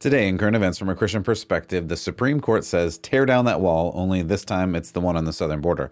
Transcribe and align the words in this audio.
Today, 0.00 0.28
in 0.28 0.38
current 0.38 0.56
events 0.56 0.78
from 0.78 0.88
a 0.88 0.94
Christian 0.94 1.22
perspective, 1.22 1.88
the 1.88 1.96
Supreme 1.96 2.40
Court 2.40 2.64
says 2.64 2.96
tear 2.96 3.26
down 3.26 3.44
that 3.44 3.60
wall, 3.60 3.92
only 3.94 4.22
this 4.22 4.46
time 4.46 4.74
it's 4.74 4.92
the 4.92 5.00
one 5.00 5.14
on 5.14 5.26
the 5.26 5.32
southern 5.32 5.60
border. 5.60 5.90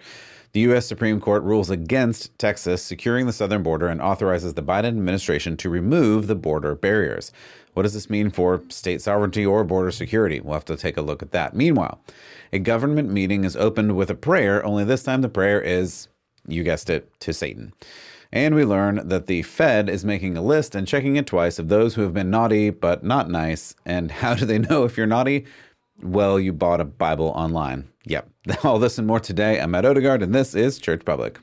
The 0.53 0.61
U.S. 0.61 0.87
Supreme 0.87 1.21
Court 1.21 1.43
rules 1.43 1.69
against 1.69 2.37
Texas 2.39 2.83
securing 2.83 3.27
the 3.27 3.35
southern 3.35 3.63
border 3.63 3.87
and 3.87 4.01
authorizes 4.01 4.55
the 4.55 4.63
Biden 4.63 4.87
administration 4.87 5.59
to 5.59 5.69
remove 5.69 6.27
the 6.27 6.35
border 6.35 6.75
barriers. 6.75 7.33
What 7.75 7.83
does 7.83 7.93
this 7.93 8.09
mean 8.09 8.31
for 8.31 8.63
state 8.71 9.03
sovereignty 9.03 9.45
or 9.45 9.63
border 9.63 9.91
security? 9.91 10.41
We'll 10.41 10.55
have 10.55 10.65
to 10.65 10.77
take 10.79 10.97
a 10.97 11.03
look 11.03 11.21
at 11.23 11.33
that. 11.33 11.55
Meanwhile, 11.55 12.01
a 12.51 12.59
government 12.59 13.11
meeting 13.11 13.45
is 13.45 13.57
opened 13.57 13.95
with 13.95 14.09
a 14.09 14.15
prayer, 14.15 14.65
only 14.65 14.85
this 14.85 15.03
time 15.03 15.21
the 15.21 15.29
prayer 15.29 15.61
is, 15.61 16.09
you 16.47 16.65
guessed 16.65 16.89
it, 16.89 17.13
to 17.21 17.35
Satan. 17.35 17.75
And 18.33 18.55
we 18.55 18.65
learn 18.65 19.09
that 19.09 19.27
the 19.27 19.43
Fed 19.43 19.89
is 19.89 20.05
making 20.05 20.37
a 20.37 20.43
list 20.43 20.75
and 20.75 20.87
checking 20.87 21.17
it 21.17 21.27
twice 21.27 21.59
of 21.59 21.69
those 21.69 21.95
who 21.95 22.03
have 22.03 22.13
been 22.13 22.31
naughty 22.31 22.71
but 22.71 23.03
not 23.03 23.31
nice. 23.31 23.75
And 23.85 24.11
how 24.23 24.35
do 24.35 24.45
they 24.45 24.59
know 24.59 24.85
if 24.85 24.97
you're 24.97 25.07
naughty? 25.07 25.47
Well, 26.03 26.39
you 26.39 26.53
bought 26.53 26.81
a 26.81 26.85
Bible 26.85 27.29
online. 27.29 27.89
Yep. 28.05 28.29
All 28.65 28.79
this 28.79 28.99
and 28.99 29.07
more 29.07 29.21
today. 29.21 29.61
I'm 29.61 29.73
Matt 29.73 29.85
Odegaard, 29.85 30.23
and 30.23 30.35
this 30.35 30.55
is 30.55 30.79
Church 30.79 31.05
Public. 31.05 31.41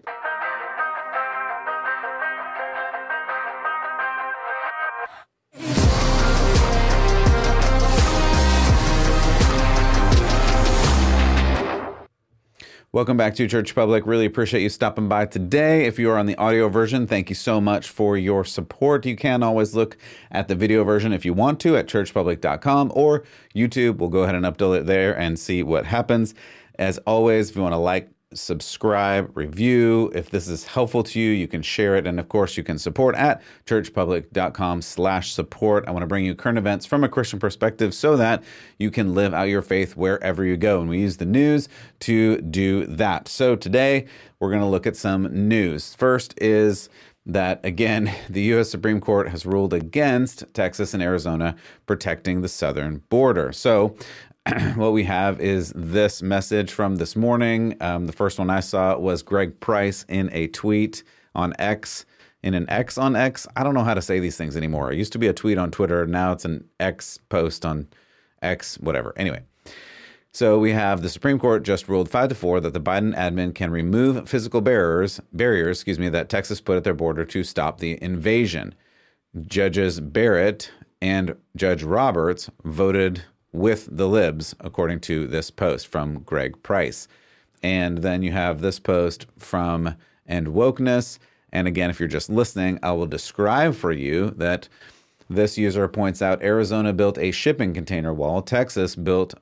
Welcome 12.95 13.17
back 13.17 13.35
to 13.35 13.45
Church 13.45 13.75
Public. 13.75 14.05
Really 14.05 14.25
appreciate 14.25 14.61
you 14.61 14.69
stopping 14.69 15.09
by 15.09 15.25
today. 15.25 15.83
If 15.85 15.99
you 15.99 16.09
are 16.11 16.17
on 16.17 16.27
the 16.27 16.37
audio 16.37 16.69
version, 16.69 17.07
thank 17.07 17.27
you 17.27 17.35
so 17.35 17.59
much 17.59 17.89
for 17.89 18.17
your 18.17 18.45
support. 18.45 19.05
You 19.05 19.17
can 19.17 19.43
always 19.43 19.75
look 19.75 19.97
at 20.31 20.47
the 20.47 20.55
video 20.55 20.85
version 20.85 21.11
if 21.11 21.25
you 21.25 21.33
want 21.33 21.59
to 21.59 21.75
at 21.75 21.87
churchpublic.com 21.87 22.93
or 22.95 23.25
YouTube. 23.53 23.97
We'll 23.97 24.07
go 24.07 24.23
ahead 24.23 24.35
and 24.35 24.45
upload 24.45 24.79
it 24.79 24.85
there 24.85 25.13
and 25.19 25.37
see 25.37 25.61
what 25.61 25.85
happens. 25.85 26.35
As 26.79 26.97
always, 26.99 27.49
if 27.49 27.57
you 27.57 27.63
want 27.63 27.73
to 27.73 27.79
like, 27.79 28.09
subscribe, 28.35 29.35
review. 29.35 30.11
If 30.13 30.29
this 30.29 30.47
is 30.47 30.65
helpful 30.65 31.03
to 31.03 31.19
you, 31.19 31.31
you 31.31 31.47
can 31.47 31.61
share 31.61 31.95
it. 31.95 32.05
And 32.05 32.19
of 32.19 32.29
course, 32.29 32.57
you 32.57 32.63
can 32.63 32.77
support 32.77 33.15
at 33.15 33.41
churchpublic.com 33.65 34.81
slash 34.81 35.33
support. 35.33 35.87
I 35.87 35.91
want 35.91 36.03
to 36.03 36.07
bring 36.07 36.25
you 36.25 36.35
current 36.35 36.57
events 36.57 36.85
from 36.85 37.03
a 37.03 37.09
Christian 37.09 37.39
perspective 37.39 37.93
so 37.93 38.17
that 38.17 38.43
you 38.77 38.91
can 38.91 39.15
live 39.15 39.33
out 39.33 39.43
your 39.43 39.61
faith 39.61 39.95
wherever 39.95 40.43
you 40.43 40.57
go. 40.57 40.81
And 40.81 40.89
we 40.89 40.99
use 40.99 41.17
the 41.17 41.25
news 41.25 41.69
to 42.01 42.41
do 42.41 42.85
that. 42.85 43.27
So 43.27 43.55
today, 43.55 44.05
we're 44.39 44.49
going 44.49 44.61
to 44.61 44.67
look 44.67 44.85
at 44.85 44.95
some 44.95 45.47
news. 45.47 45.95
First 45.95 46.33
is 46.41 46.89
that 47.25 47.59
again, 47.63 48.13
the 48.29 48.41
U.S. 48.43 48.69
Supreme 48.69 49.01
Court 49.01 49.29
has 49.29 49.45
ruled 49.45 49.73
against 49.73 50.45
Texas 50.53 50.93
and 50.93 51.01
Arizona 51.01 51.55
protecting 51.85 52.41
the 52.41 52.49
southern 52.49 52.97
border. 53.09 53.51
So, 53.51 53.95
what 54.75 54.93
we 54.93 55.03
have 55.05 55.41
is 55.41 55.73
this 55.75 56.21
message 56.21 56.71
from 56.71 56.97
this 56.97 57.15
morning. 57.15 57.75
Um, 57.81 58.05
the 58.05 58.13
first 58.13 58.37
one 58.37 58.51
I 58.51 58.59
saw 58.59 58.95
was 58.95 59.23
Greg 59.23 59.59
Price 59.59 60.05
in 60.07 60.29
a 60.33 60.47
tweet 60.47 61.03
on 61.33 61.53
X. 61.57 62.05
In 62.43 62.53
an 62.53 62.69
X 62.69 62.99
on 62.99 63.15
X, 63.15 63.47
I 63.55 63.63
don't 63.63 63.73
know 63.73 63.83
how 63.83 63.95
to 63.95 64.03
say 64.03 64.19
these 64.19 64.37
things 64.37 64.55
anymore. 64.55 64.91
It 64.91 64.99
used 64.99 65.13
to 65.13 65.17
be 65.17 65.25
a 65.25 65.33
tweet 65.33 65.57
on 65.57 65.71
Twitter. 65.71 66.05
Now 66.05 66.31
it's 66.31 66.45
an 66.45 66.65
X 66.79 67.17
post 67.27 67.65
on 67.65 67.87
X, 68.39 68.77
whatever. 68.77 69.13
Anyway, 69.17 69.41
so 70.31 70.59
we 70.59 70.73
have 70.73 71.01
the 71.01 71.09
Supreme 71.09 71.39
Court 71.39 71.63
just 71.63 71.87
ruled 71.87 72.07
five 72.07 72.29
to 72.29 72.35
four 72.35 72.59
that 72.59 72.73
the 72.73 72.79
Biden 72.79 73.15
admin 73.15 73.55
can 73.55 73.71
remove 73.71 74.29
physical 74.29 74.61
barriers, 74.61 75.19
barriers, 75.33 75.77
excuse 75.77 75.97
me, 75.97 76.07
that 76.09 76.29
Texas 76.29 76.61
put 76.61 76.77
at 76.77 76.83
their 76.83 76.93
border 76.93 77.25
to 77.25 77.43
stop 77.43 77.79
the 77.79 77.97
invasion. 77.99 78.75
Judges 79.47 79.99
Barrett 79.99 80.69
and 81.01 81.35
Judge 81.55 81.81
Roberts 81.81 82.51
voted 82.63 83.23
with 83.55 83.87
the 83.91 84.07
libs, 84.07 84.55
according 84.59 84.99
to 85.01 85.27
this 85.27 85.49
post 85.51 85.87
from 85.87 86.19
Greg 86.19 86.61
Price. 86.63 87.07
And 87.63 87.99
then 87.99 88.21
you 88.21 88.31
have 88.31 88.61
this 88.61 88.79
post 88.79 89.25
from 89.37 89.95
End 90.27 90.47
Wokeness. 90.47 91.19
And 91.51 91.67
again, 91.67 91.89
if 91.89 91.99
you're 91.99 92.07
just 92.07 92.29
listening, 92.29 92.79
I 92.83 92.91
will 92.91 93.07
describe 93.07 93.75
for 93.75 93.91
you 93.91 94.31
that 94.31 94.67
this 95.29 95.57
user 95.57 95.87
points 95.87 96.21
out 96.21 96.43
Arizona 96.43 96.93
built 96.93 97.17
a 97.17 97.31
shipping 97.31 97.73
container 97.73 98.13
wall, 98.13 98.41
Texas 98.41 98.95
built 98.95 99.33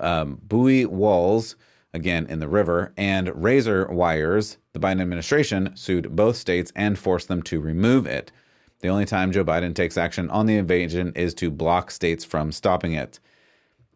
um, 0.00 0.40
buoy 0.42 0.84
walls, 0.84 1.56
again 1.94 2.26
in 2.26 2.40
the 2.40 2.48
river, 2.48 2.92
and 2.96 3.30
razor 3.42 3.86
wires. 3.88 4.58
The 4.72 4.80
Biden 4.80 5.02
administration 5.02 5.76
sued 5.76 6.16
both 6.16 6.36
states 6.36 6.72
and 6.74 6.98
forced 6.98 7.28
them 7.28 7.42
to 7.44 7.60
remove 7.60 8.06
it. 8.06 8.32
The 8.80 8.88
only 8.88 9.04
time 9.04 9.32
Joe 9.32 9.44
Biden 9.44 9.74
takes 9.74 9.96
action 9.96 10.28
on 10.30 10.46
the 10.46 10.56
invasion 10.56 11.12
is 11.14 11.34
to 11.34 11.50
block 11.50 11.90
states 11.90 12.24
from 12.24 12.50
stopping 12.50 12.94
it. 12.94 13.20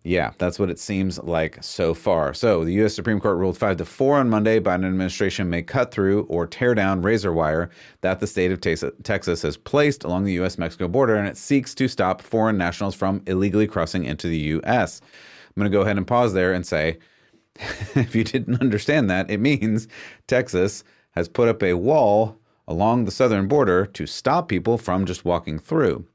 Yeah, 0.07 0.31
that's 0.39 0.61
what 0.61 0.71
it 0.71 0.79
seems 0.79 1.19
like 1.19 1.59
so 1.65 1.93
far. 1.93 2.33
So 2.33 2.65
the 2.65 2.73
U.S. 2.75 2.95
Supreme 2.95 3.19
Court 3.19 3.39
ruled 3.39 3.59
five 3.59 3.79
to 3.79 3.85
four 3.85 4.19
on 4.19 4.31
Monday. 4.31 4.61
Biden 4.61 4.87
administration 4.87 5.51
may 5.51 5.63
cut 5.63 5.91
through 5.91 6.27
or 6.27 6.47
tear 6.47 6.77
down 6.77 7.03
razor 7.03 7.33
wire 7.33 7.71
that 8.03 8.21
the 8.21 8.29
state 8.29 8.53
of 8.53 8.61
Texas 8.61 9.43
has 9.43 9.57
placed 9.57 10.05
along 10.05 10.23
the 10.23 10.35
U.S.-Mexico 10.35 10.93
border, 10.93 11.17
and 11.17 11.27
it 11.27 11.37
seeks 11.37 11.75
to 11.75 11.89
stop 11.89 12.23
foreign 12.23 12.57
nationals 12.57 12.95
from 12.95 13.21
illegally 13.27 13.67
crossing 13.67 14.05
into 14.05 14.29
the 14.29 14.39
U.S. 14.39 15.01
I'm 15.49 15.61
going 15.61 15.73
to 15.73 15.77
go 15.77 15.83
ahead 15.83 15.97
and 15.97 16.07
pause 16.07 16.35
there 16.35 16.53
and 16.53 16.65
say, 16.65 16.99
if 17.97 18.15
you 18.15 18.23
didn't 18.23 18.61
understand 18.61 19.11
that, 19.11 19.29
it 19.29 19.41
means 19.41 19.89
Texas 20.29 20.85
has 21.17 21.29
put 21.29 21.49
up 21.49 21.65
a 21.65 21.75
wall 21.75 22.39
along 22.69 23.07
the 23.07 23.11
southern 23.11 23.49
border 23.49 23.85
to 23.87 24.07
stop 24.07 24.47
people 24.47 24.79
from 24.79 25.05
just 25.05 25.25
walking 25.25 25.59
through. 25.59 26.07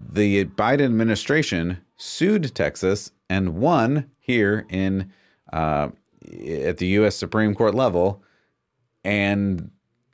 The 0.00 0.44
Biden 0.44 0.84
administration 0.84 1.78
sued 1.96 2.54
Texas 2.54 3.12
and 3.28 3.56
won 3.56 4.10
here 4.18 4.66
in 4.68 5.12
uh, 5.52 5.88
at 6.22 6.76
the 6.78 6.86
U.S. 6.86 7.16
Supreme 7.16 7.54
Court 7.54 7.74
level, 7.74 8.22
and 9.04 9.70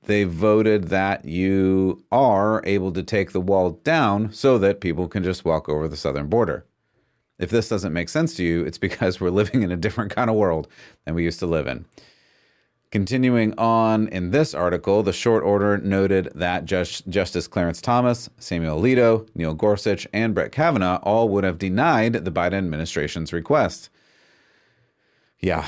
they 0.06 0.24
voted 0.24 0.84
that 0.84 1.24
you 1.24 2.04
are 2.12 2.62
able 2.64 2.92
to 2.92 3.02
take 3.02 3.32
the 3.32 3.40
wall 3.40 3.70
down 3.84 4.32
so 4.32 4.58
that 4.58 4.80
people 4.80 5.08
can 5.08 5.24
just 5.24 5.44
walk 5.44 5.68
over 5.68 5.88
the 5.88 5.96
southern 5.96 6.28
border. 6.28 6.66
If 7.38 7.50
this 7.50 7.68
doesn't 7.68 7.92
make 7.92 8.08
sense 8.08 8.34
to 8.36 8.44
you, 8.44 8.64
it's 8.64 8.78
because 8.88 9.20
we're 9.20 9.30
living 9.30 9.62
in 9.62 9.72
a 9.72 9.76
different 9.76 10.14
kind 10.14 10.30
of 10.30 10.36
world 10.36 10.68
than 11.04 11.14
we 11.14 11.24
used 11.24 11.40
to 11.40 11.46
live 11.46 11.66
in. 11.66 11.86
Continuing 12.94 13.59
on 13.59 14.06
in 14.06 14.31
this 14.31 14.55
article, 14.55 15.03
the 15.03 15.12
short 15.12 15.43
order 15.43 15.78
noted 15.78 16.31
that 16.32 16.65
Justice 16.65 17.49
Clarence 17.49 17.81
Thomas, 17.81 18.31
Samuel 18.38 18.81
Alito, 18.81 19.28
Neil 19.34 19.53
Gorsuch, 19.53 20.06
and 20.12 20.32
Brett 20.32 20.53
Kavanaugh 20.53 21.00
all 21.03 21.28
would 21.31 21.43
have 21.43 21.59
denied 21.59 22.12
the 22.12 22.31
Biden 22.31 22.55
administration's 22.55 23.32
request. 23.32 23.91
Yeah, 25.41 25.66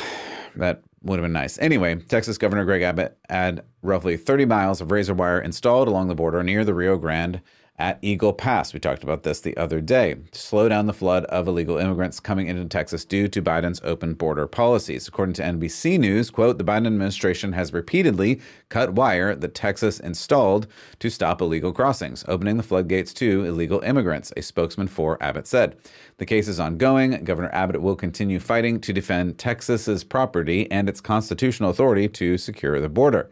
that 0.54 0.84
would 1.02 1.18
have 1.18 1.24
been 1.24 1.32
nice. 1.32 1.58
Anyway, 1.58 1.96
Texas 1.96 2.38
Governor 2.38 2.64
Greg 2.64 2.82
Abbott 2.82 3.18
had 3.28 3.64
roughly 3.82 4.16
30 4.16 4.44
miles 4.44 4.80
of 4.80 4.92
razor 4.92 5.14
wire 5.14 5.40
installed 5.40 5.88
along 5.88 6.06
the 6.06 6.14
border 6.14 6.44
near 6.44 6.64
the 6.64 6.74
Rio 6.74 6.96
Grande 6.96 7.42
at 7.78 7.98
Eagle 8.02 8.32
Pass. 8.32 8.72
We 8.72 8.80
talked 8.80 9.02
about 9.02 9.22
this 9.22 9.40
the 9.40 9.56
other 9.56 9.80
day 9.80 10.16
slow 10.32 10.68
down 10.68 10.86
the 10.86 10.92
flood 10.92 11.24
of 11.26 11.46
illegal 11.46 11.76
immigrants 11.78 12.20
coming 12.20 12.46
into 12.46 12.64
Texas 12.66 13.04
due 13.04 13.28
to 13.28 13.42
Biden's 13.42 13.80
open 13.84 14.14
border 14.14 14.46
policies. 14.46 15.08
According 15.08 15.34
to 15.34 15.42
NBC 15.42 15.98
News, 15.98 16.30
quote, 16.30 16.58
the 16.58 16.64
Biden 16.64 16.86
administration 16.86 17.52
has 17.52 17.72
repeatedly 17.72 18.40
cut 18.68 18.94
wire 18.94 19.34
that 19.34 19.54
Texas 19.54 20.00
installed 20.00 20.66
to 20.98 21.10
stop 21.10 21.40
illegal 21.40 21.72
crossings, 21.72 22.24
opening 22.28 22.56
the 22.56 22.62
floodgates 22.62 23.12
to 23.14 23.44
illegal 23.44 23.80
immigrants, 23.80 24.32
a 24.36 24.42
spokesman 24.42 24.88
for 24.88 25.22
Abbott 25.22 25.46
said. 25.46 25.76
The 26.18 26.26
case 26.26 26.48
is 26.48 26.60
ongoing. 26.60 27.24
Governor 27.24 27.50
Abbott 27.52 27.82
will 27.82 27.96
continue 27.96 28.40
fighting 28.40 28.80
to 28.80 28.92
defend 28.92 29.38
Texas's 29.38 30.04
property 30.04 30.70
and 30.70 30.88
its 30.88 31.00
constitutional 31.00 31.70
authority 31.70 32.08
to 32.08 32.38
secure 32.38 32.80
the 32.80 32.88
border. 32.88 33.30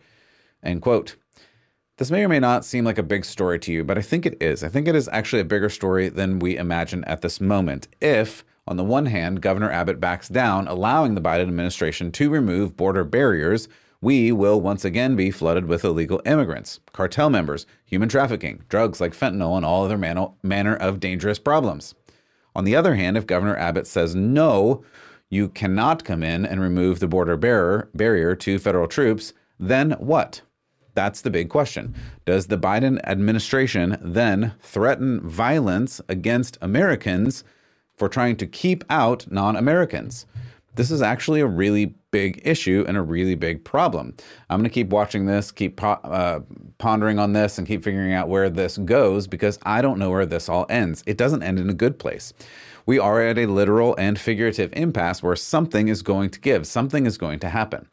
End 0.62 0.82
quote. 0.82 1.16
This 1.96 2.10
may 2.10 2.24
or 2.24 2.28
may 2.28 2.40
not 2.40 2.64
seem 2.64 2.84
like 2.84 2.98
a 2.98 3.04
big 3.04 3.24
story 3.24 3.60
to 3.60 3.72
you, 3.72 3.84
but 3.84 3.96
I 3.96 4.02
think 4.02 4.26
it 4.26 4.36
is. 4.42 4.64
I 4.64 4.68
think 4.68 4.88
it 4.88 4.96
is 4.96 5.08
actually 5.12 5.42
a 5.42 5.44
bigger 5.44 5.68
story 5.68 6.08
than 6.08 6.40
we 6.40 6.56
imagine 6.56 7.04
at 7.04 7.22
this 7.22 7.40
moment. 7.40 7.86
If, 8.00 8.44
on 8.66 8.76
the 8.76 8.82
one 8.82 9.06
hand, 9.06 9.40
Governor 9.40 9.70
Abbott 9.70 10.00
backs 10.00 10.28
down, 10.28 10.66
allowing 10.66 11.14
the 11.14 11.20
Biden 11.20 11.42
administration 11.42 12.10
to 12.10 12.30
remove 12.30 12.76
border 12.76 13.04
barriers, 13.04 13.68
we 14.00 14.32
will 14.32 14.60
once 14.60 14.84
again 14.84 15.14
be 15.14 15.30
flooded 15.30 15.66
with 15.66 15.84
illegal 15.84 16.20
immigrants, 16.26 16.80
cartel 16.92 17.30
members, 17.30 17.64
human 17.84 18.08
trafficking, 18.08 18.64
drugs 18.68 19.00
like 19.00 19.14
fentanyl, 19.14 19.56
and 19.56 19.64
all 19.64 19.84
other 19.84 19.96
man- 19.96 20.32
manner 20.42 20.74
of 20.74 20.98
dangerous 20.98 21.38
problems. 21.38 21.94
On 22.56 22.64
the 22.64 22.74
other 22.74 22.96
hand, 22.96 23.16
if 23.16 23.24
Governor 23.24 23.56
Abbott 23.56 23.86
says 23.86 24.16
no, 24.16 24.82
you 25.30 25.48
cannot 25.48 26.04
come 26.04 26.24
in 26.24 26.44
and 26.44 26.60
remove 26.60 26.98
the 26.98 27.06
border 27.06 27.36
barrier, 27.36 27.88
barrier 27.94 28.34
to 28.34 28.58
federal 28.58 28.88
troops, 28.88 29.32
then 29.60 29.92
what? 29.92 30.42
That's 30.94 31.20
the 31.20 31.30
big 31.30 31.48
question. 31.48 31.94
Does 32.24 32.46
the 32.46 32.58
Biden 32.58 33.00
administration 33.04 33.98
then 34.00 34.54
threaten 34.60 35.20
violence 35.28 36.00
against 36.08 36.58
Americans 36.60 37.44
for 37.96 38.08
trying 38.08 38.36
to 38.36 38.46
keep 38.46 38.84
out 38.88 39.30
non 39.30 39.56
Americans? 39.56 40.26
this 40.76 40.90
is 40.90 41.02
actually 41.02 41.40
a 41.40 41.46
really 41.46 41.94
big 42.10 42.40
issue 42.44 42.84
and 42.86 42.96
a 42.96 43.02
really 43.02 43.34
big 43.34 43.64
problem. 43.64 44.14
I'm 44.50 44.58
going 44.58 44.68
to 44.68 44.74
keep 44.74 44.90
watching 44.90 45.26
this, 45.26 45.52
keep 45.52 45.76
po- 45.76 46.00
uh, 46.04 46.40
pondering 46.78 47.18
on 47.18 47.32
this, 47.32 47.58
and 47.58 47.66
keep 47.66 47.84
figuring 47.84 48.12
out 48.12 48.28
where 48.28 48.50
this 48.50 48.78
goes 48.78 49.26
because 49.26 49.58
I 49.62 49.82
don't 49.82 49.98
know 49.98 50.10
where 50.10 50.26
this 50.26 50.48
all 50.48 50.66
ends. 50.68 51.02
It 51.06 51.16
doesn't 51.16 51.42
end 51.42 51.58
in 51.58 51.70
a 51.70 51.74
good 51.74 51.98
place. 51.98 52.32
We 52.86 52.98
are 52.98 53.20
at 53.22 53.38
a 53.38 53.46
literal 53.46 53.94
and 53.96 54.18
figurative 54.18 54.70
impasse 54.74 55.22
where 55.22 55.36
something 55.36 55.88
is 55.88 56.02
going 56.02 56.30
to 56.30 56.40
give, 56.40 56.66
something 56.66 57.06
is 57.06 57.18
going 57.18 57.38
to 57.40 57.48
happen. 57.48 57.88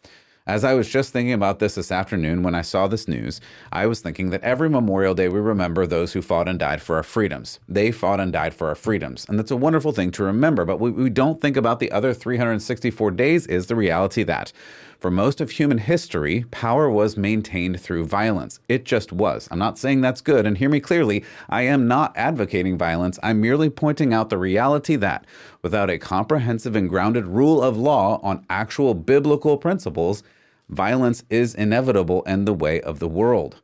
As 0.52 0.66
I 0.66 0.74
was 0.74 0.90
just 0.90 1.14
thinking 1.14 1.32
about 1.32 1.60
this 1.60 1.76
this 1.76 1.94
afternoon 1.94 2.44
when 2.44 2.56
I 2.56 2.62
saw 2.62 2.86
this 2.86 3.08
news, 3.08 3.40
I 3.72 3.88
was 3.88 4.02
thinking 4.02 4.32
that 4.32 4.44
every 4.44 4.70
Memorial 4.70 5.14
Day 5.14 5.30
we 5.30 5.40
remember 5.40 5.88
those 5.88 6.12
who 6.12 6.22
fought 6.22 6.50
and 6.50 6.60
died 6.60 6.82
for 6.82 6.98
our 6.98 7.04
freedoms. 7.04 7.62
They 7.70 7.90
fought 7.90 8.20
and 8.20 8.34
died 8.34 8.54
for 8.54 8.68
our 8.68 8.76
freedoms. 8.76 9.26
And 9.30 9.40
that's 9.40 9.50
a 9.50 9.56
wonderful 9.56 9.94
thing 9.94 10.12
to 10.12 10.24
remember. 10.24 10.66
But 10.66 10.82
what 10.82 10.94
we 10.94 11.10
don't 11.10 11.40
think 11.40 11.56
about 11.56 11.80
the 11.80 11.90
other 11.94 12.14
364 12.14 13.12
days 13.12 13.48
is 13.48 13.68
the 13.68 13.78
reality 13.78 14.24
that 14.24 14.52
for 15.00 15.10
most 15.10 15.40
of 15.40 15.52
human 15.52 15.78
history, 15.78 16.44
power 16.52 16.90
was 16.90 17.16
maintained 17.16 17.80
through 17.80 18.06
violence. 18.08 18.60
It 18.68 18.84
just 18.84 19.14
was. 19.14 19.48
I'm 19.52 19.58
not 19.58 19.80
saying 19.80 20.02
that's 20.02 20.20
good, 20.20 20.46
and 20.46 20.58
hear 20.58 20.70
me 20.70 20.82
clearly, 20.82 21.24
I 21.48 21.62
am 21.62 21.88
not 21.88 22.12
advocating 22.18 22.78
violence. 22.78 23.18
I'm 23.24 23.40
merely 23.40 23.70
pointing 23.70 24.14
out 24.14 24.30
the 24.30 24.38
reality 24.38 24.98
that 24.98 25.26
without 25.62 25.90
a 25.90 25.98
comprehensive 25.98 26.76
and 26.76 26.90
grounded 26.90 27.26
rule 27.26 27.64
of 27.64 27.78
law 27.78 28.20
on 28.22 28.46
actual 28.50 28.94
biblical 28.94 29.58
principles, 29.58 30.24
violence 30.72 31.24
is 31.30 31.54
inevitable 31.54 32.24
and 32.26 32.48
the 32.48 32.54
way 32.54 32.82
of 32.82 33.00
the 33.00 33.08
world. 33.08 33.62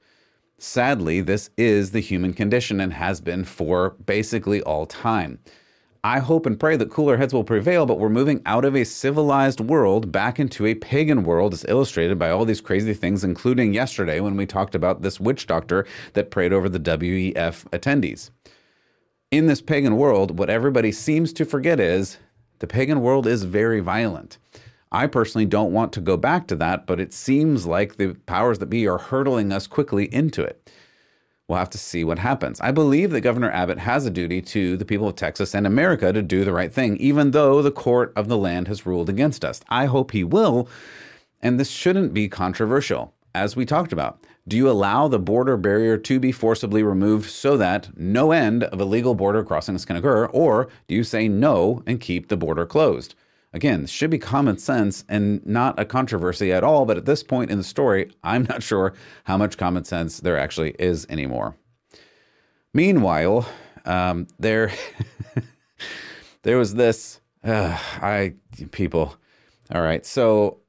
Sadly, 0.59 1.21
this 1.21 1.49
is 1.57 1.91
the 1.91 1.99
human 1.99 2.33
condition 2.33 2.79
and 2.79 2.93
has 2.93 3.21
been 3.21 3.43
for 3.43 3.91
basically 4.05 4.61
all 4.61 4.85
time. 4.85 5.39
I 6.03 6.19
hope 6.19 6.45
and 6.45 6.59
pray 6.59 6.77
that 6.77 6.89
cooler 6.89 7.17
heads 7.17 7.33
will 7.33 7.43
prevail, 7.43 7.85
but 7.85 7.99
we're 7.99 8.09
moving 8.09 8.41
out 8.45 8.65
of 8.65 8.75
a 8.75 8.85
civilized 8.85 9.59
world 9.59 10.11
back 10.11 10.39
into 10.39 10.65
a 10.65 10.75
pagan 10.75 11.23
world, 11.23 11.53
as 11.53 11.65
illustrated 11.67 12.17
by 12.17 12.29
all 12.29 12.45
these 12.45 12.61
crazy 12.61 12.93
things, 12.93 13.23
including 13.23 13.73
yesterday 13.73 14.19
when 14.19 14.37
we 14.37 14.45
talked 14.45 14.73
about 14.73 15.01
this 15.01 15.19
witch 15.19 15.47
doctor 15.47 15.85
that 16.13 16.31
prayed 16.31 16.53
over 16.53 16.69
the 16.69 16.79
WEF 16.79 17.65
attendees. 17.71 18.29
In 19.31 19.47
this 19.47 19.61
pagan 19.61 19.97
world, 19.97 20.39
what 20.39 20.49
everybody 20.49 20.91
seems 20.91 21.33
to 21.33 21.45
forget 21.45 21.79
is 21.79 22.17
the 22.59 22.67
pagan 22.67 23.01
world 23.01 23.27
is 23.27 23.43
very 23.43 23.81
violent. 23.81 24.37
I 24.91 25.07
personally 25.07 25.45
don't 25.45 25.73
want 25.73 25.91
to 25.93 26.01
go 26.01 26.17
back 26.17 26.47
to 26.47 26.55
that, 26.57 26.85
but 26.85 26.99
it 26.99 27.13
seems 27.13 27.65
like 27.65 27.97
the 27.97 28.13
powers 28.25 28.59
that 28.59 28.67
be 28.67 28.87
are 28.87 28.97
hurtling 28.97 29.51
us 29.51 29.67
quickly 29.67 30.13
into 30.13 30.43
it. 30.43 30.71
We'll 31.47 31.59
have 31.59 31.69
to 31.71 31.77
see 31.77 32.03
what 32.03 32.19
happens. 32.19 32.59
I 32.59 32.71
believe 32.71 33.11
that 33.11 33.21
Governor 33.21 33.49
Abbott 33.51 33.79
has 33.79 34.05
a 34.05 34.11
duty 34.11 34.41
to 34.41 34.75
the 34.75 34.85
people 34.85 35.07
of 35.07 35.15
Texas 35.15 35.55
and 35.55 35.65
America 35.65 36.11
to 36.11 36.21
do 36.21 36.43
the 36.43 36.51
right 36.51 36.71
thing, 36.71 36.97
even 36.97 37.31
though 37.31 37.61
the 37.61 37.71
court 37.71 38.11
of 38.17 38.27
the 38.27 38.37
land 38.37 38.67
has 38.67 38.85
ruled 38.85 39.09
against 39.09 39.45
us. 39.45 39.61
I 39.69 39.85
hope 39.85 40.11
he 40.11 40.25
will, 40.25 40.67
and 41.41 41.57
this 41.57 41.69
shouldn't 41.69 42.13
be 42.13 42.27
controversial. 42.27 43.13
As 43.33 43.55
we 43.55 43.65
talked 43.65 43.93
about, 43.93 44.19
do 44.47 44.57
you 44.57 44.69
allow 44.69 45.07
the 45.07 45.19
border 45.19 45.55
barrier 45.55 45.97
to 45.97 46.19
be 46.19 46.31
forcibly 46.31 46.83
removed 46.83 47.29
so 47.29 47.55
that 47.55 47.97
no 47.97 48.31
end 48.31 48.63
of 48.65 48.81
illegal 48.81 49.15
border 49.15 49.43
crossings 49.43 49.85
can 49.85 49.95
occur, 49.95 50.25
or 50.27 50.67
do 50.87 50.95
you 50.95 51.03
say 51.03 51.27
no 51.27 51.83
and 51.85 52.01
keep 52.01 52.27
the 52.27 52.37
border 52.37 52.65
closed? 52.65 53.15
Again, 53.53 53.81
this 53.81 53.89
should 53.89 54.09
be 54.09 54.19
common 54.19 54.57
sense 54.57 55.05
and 55.07 55.45
not 55.45 55.79
a 55.79 55.85
controversy 55.85 56.51
at 56.51 56.63
all, 56.63 56.85
but 56.85 56.97
at 56.97 57.05
this 57.05 57.23
point 57.23 57.49
in 57.49 57.57
the 57.57 57.63
story, 57.63 58.11
I'm 58.23 58.43
not 58.49 58.61
sure 58.61 58.93
how 59.23 59.37
much 59.37 59.57
common 59.57 59.83
sense 59.85 60.19
there 60.19 60.37
actually 60.37 60.75
is 60.77 61.07
anymore. 61.09 61.55
Meanwhile, 62.73 63.47
um, 63.85 64.27
there, 64.37 64.71
there 66.43 66.57
was 66.57 66.75
this. 66.75 67.21
Uh, 67.43 67.77
I 68.01 68.33
people, 68.71 69.15
all 69.73 69.81
right. 69.81 70.05
So 70.05 70.59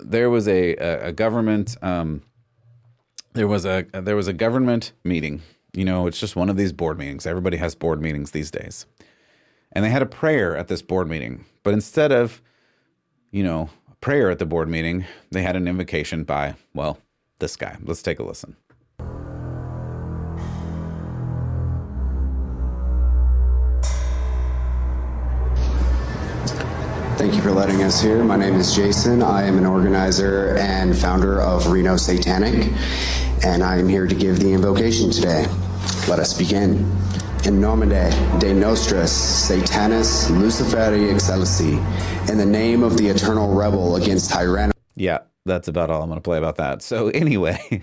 there 0.00 0.28
was 0.28 0.48
a 0.48 0.74
a, 0.76 1.08
a 1.08 1.12
government. 1.12 1.76
Um, 1.80 2.22
there 3.34 3.46
was 3.46 3.64
a 3.64 3.86
there 3.92 4.16
was 4.16 4.28
a 4.28 4.32
government 4.32 4.92
meeting. 5.04 5.42
You 5.72 5.84
know, 5.84 6.06
it's 6.06 6.18
just 6.18 6.36
one 6.36 6.50
of 6.50 6.56
these 6.56 6.72
board 6.72 6.98
meetings. 6.98 7.26
Everybody 7.26 7.56
has 7.58 7.74
board 7.74 8.00
meetings 8.00 8.32
these 8.32 8.50
days, 8.50 8.86
and 9.74 9.84
they 9.84 9.90
had 9.90 10.02
a 10.02 10.06
prayer 10.06 10.56
at 10.56 10.68
this 10.68 10.82
board 10.82 11.08
meeting 11.08 11.44
but 11.64 11.72
instead 11.72 12.12
of, 12.12 12.40
you 13.32 13.42
know, 13.42 13.70
prayer 14.00 14.30
at 14.30 14.38
the 14.38 14.46
board 14.46 14.68
meeting, 14.68 15.06
they 15.32 15.42
had 15.42 15.56
an 15.56 15.66
invocation 15.66 16.22
by, 16.22 16.54
well, 16.74 16.98
this 17.38 17.56
guy. 17.56 17.78
Let's 17.82 18.02
take 18.02 18.20
a 18.20 18.22
listen. 18.22 18.56
Thank 27.16 27.34
you 27.34 27.40
for 27.40 27.52
letting 27.52 27.82
us 27.82 28.02
here. 28.02 28.22
My 28.22 28.36
name 28.36 28.56
is 28.56 28.76
Jason. 28.76 29.22
I 29.22 29.44
am 29.44 29.56
an 29.56 29.64
organizer 29.64 30.54
and 30.58 30.94
founder 30.96 31.40
of 31.40 31.68
Reno 31.68 31.96
Satanic, 31.96 32.70
and 33.42 33.62
I 33.62 33.78
am 33.78 33.88
here 33.88 34.06
to 34.06 34.14
give 34.14 34.38
the 34.38 34.52
invocation 34.52 35.10
today. 35.10 35.46
Let 36.06 36.18
us 36.18 36.36
begin. 36.36 36.84
In 37.46 37.60
nomine 37.60 38.10
de 38.38 38.54
nostris 38.54 39.12
Satanis 39.12 40.30
Luciferi 40.30 41.12
Excelsi, 41.12 41.78
in 42.30 42.38
the 42.38 42.46
name 42.46 42.82
of 42.82 42.96
the 42.96 43.08
eternal 43.08 43.54
rebel 43.54 43.96
against 43.96 44.30
tyranny. 44.30 44.72
Yeah, 44.94 45.18
that's 45.44 45.68
about 45.68 45.90
all 45.90 46.00
I'm 46.00 46.08
going 46.08 46.16
to 46.16 46.22
play 46.22 46.38
about 46.38 46.56
that. 46.56 46.80
So, 46.80 47.08
anyway, 47.14 47.82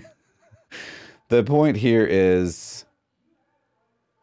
the 1.28 1.44
point 1.44 1.76
here 1.76 2.04
is 2.04 2.84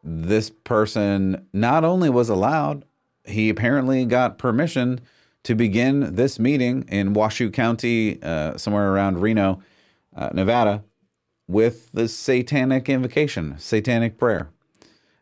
this 0.03 0.49
person 0.49 1.47
not 1.53 1.85
only 1.85 2.09
was 2.09 2.27
allowed, 2.27 2.83
he 3.23 3.47
apparently 3.47 4.03
got 4.03 4.37
permission 4.37 4.99
to 5.43 5.55
begin 5.55 6.15
this 6.15 6.37
meeting 6.37 6.83
in 6.89 7.13
Washoe 7.13 7.49
County, 7.49 8.21
uh, 8.21 8.57
somewhere 8.57 8.91
around 8.91 9.21
Reno, 9.21 9.63
uh, 10.13 10.31
Nevada, 10.33 10.83
with 11.47 11.93
the 11.93 12.09
satanic 12.09 12.89
invocation, 12.89 13.57
satanic 13.57 14.17
prayer. 14.17 14.49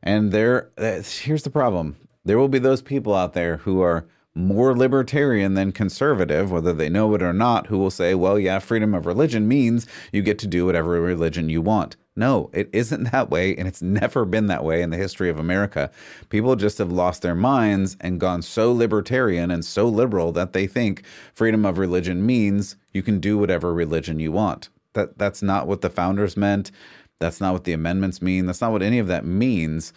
And 0.07 0.31
there, 0.31 0.69
uh, 0.77 1.01
here's 1.03 1.43
the 1.43 1.49
problem: 1.49 1.97
there 2.23 2.37
will 2.37 2.47
be 2.47 2.59
those 2.59 2.81
people 2.81 3.13
out 3.13 3.33
there 3.33 3.57
who 3.57 3.81
are 3.81 4.07
more 4.33 4.73
libertarian 4.73 5.55
than 5.55 5.73
conservative, 5.73 6.49
whether 6.49 6.71
they 6.71 6.87
know 6.87 7.13
it 7.13 7.21
or 7.21 7.33
not, 7.33 7.67
who 7.67 7.77
will 7.77 7.91
say, 7.91 8.15
well, 8.15 8.39
yeah, 8.39 8.59
freedom 8.59 8.93
of 8.93 9.05
religion 9.05 9.49
means 9.49 9.85
you 10.13 10.21
get 10.21 10.39
to 10.39 10.47
do 10.47 10.65
whatever 10.65 11.01
religion 11.01 11.49
you 11.49 11.61
want. 11.61 11.97
No, 12.15 12.49
it 12.53 12.69
isn't 12.71 13.11
that 13.11 13.29
way, 13.29 13.53
and 13.57 13.67
it's 13.67 13.81
never 13.81 14.23
been 14.23 14.45
that 14.47 14.63
way 14.63 14.81
in 14.81 14.91
the 14.91 14.97
history 14.97 15.29
of 15.29 15.39
America. 15.39 15.91
People 16.29 16.55
just 16.55 16.77
have 16.77 16.91
lost 16.91 17.21
their 17.21 17.35
minds 17.35 17.97
and 17.99 18.17
gone 18.17 18.41
so 18.41 18.71
libertarian 18.71 19.51
and 19.51 19.65
so 19.65 19.89
liberal 19.89 20.31
that 20.31 20.53
they 20.53 20.67
think 20.67 21.03
freedom 21.33 21.65
of 21.65 21.77
religion 21.77 22.25
means 22.25 22.77
you 22.93 23.03
can 23.03 23.19
do 23.19 23.37
whatever 23.37 23.73
religion 23.73 24.21
you 24.21 24.31
want. 24.31 24.69
That 24.93 25.17
that's 25.17 25.41
not 25.41 25.67
what 25.67 25.81
the 25.81 25.89
founders 25.89 26.37
meant. 26.37 26.71
That's 27.19 27.41
not 27.41 27.53
what 27.53 27.63
the 27.63 27.73
amendments 27.73 28.21
mean. 28.21 28.45
That's 28.45 28.61
not 28.61 28.71
what 28.71 28.83
any 28.83 28.99
of 28.99 29.07
that 29.07 29.25
means. 29.25 29.93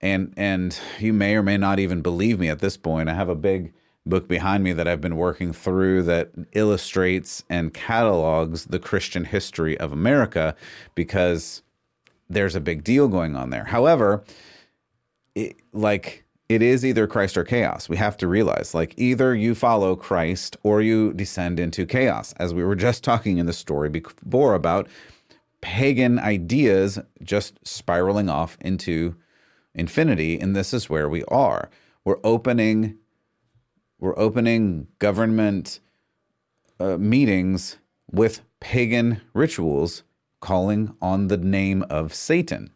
And 0.00 0.32
and 0.36 0.78
you 0.98 1.12
may 1.12 1.34
or 1.34 1.42
may 1.42 1.56
not 1.56 1.78
even 1.78 2.02
believe 2.02 2.38
me 2.38 2.48
at 2.48 2.60
this 2.60 2.76
point. 2.76 3.08
I 3.08 3.14
have 3.14 3.28
a 3.28 3.34
big 3.34 3.72
book 4.06 4.28
behind 4.28 4.64
me 4.64 4.72
that 4.72 4.88
I've 4.88 5.00
been 5.00 5.16
working 5.16 5.52
through 5.52 6.04
that 6.04 6.30
illustrates 6.52 7.44
and 7.50 7.74
catalogs 7.74 8.66
the 8.66 8.78
Christian 8.78 9.24
history 9.24 9.78
of 9.78 9.92
America 9.92 10.54
because 10.94 11.62
there's 12.30 12.54
a 12.54 12.60
big 12.60 12.84
deal 12.84 13.08
going 13.08 13.36
on 13.36 13.50
there. 13.50 13.64
However, 13.64 14.24
it, 15.34 15.56
like 15.72 16.24
it 16.48 16.62
is 16.62 16.84
either 16.84 17.06
Christ 17.06 17.36
or 17.36 17.44
chaos. 17.44 17.88
We 17.88 17.96
have 17.98 18.16
to 18.18 18.26
realize 18.26 18.74
like 18.74 18.94
either 18.96 19.34
you 19.34 19.54
follow 19.54 19.94
Christ 19.96 20.56
or 20.62 20.80
you 20.80 21.12
descend 21.12 21.60
into 21.60 21.84
chaos. 21.86 22.32
As 22.38 22.54
we 22.54 22.64
were 22.64 22.76
just 22.76 23.04
talking 23.04 23.38
in 23.38 23.46
the 23.46 23.52
story 23.52 23.88
before 23.88 24.54
about 24.54 24.88
pagan 25.60 26.18
ideas 26.18 26.98
just 27.22 27.58
spiraling 27.66 28.28
off 28.28 28.56
into 28.60 29.16
infinity 29.74 30.38
and 30.38 30.54
this 30.54 30.72
is 30.72 30.90
where 30.90 31.08
we 31.08 31.24
are. 31.24 31.70
We're 32.04 32.20
opening 32.24 32.98
we're 34.00 34.18
opening 34.18 34.86
government 35.00 35.80
uh, 36.78 36.96
meetings 36.98 37.78
with 38.10 38.42
pagan 38.60 39.20
rituals 39.34 40.04
calling 40.40 40.94
on 41.02 41.26
the 41.26 41.36
name 41.36 41.82
of 41.90 42.14
satan. 42.14 42.70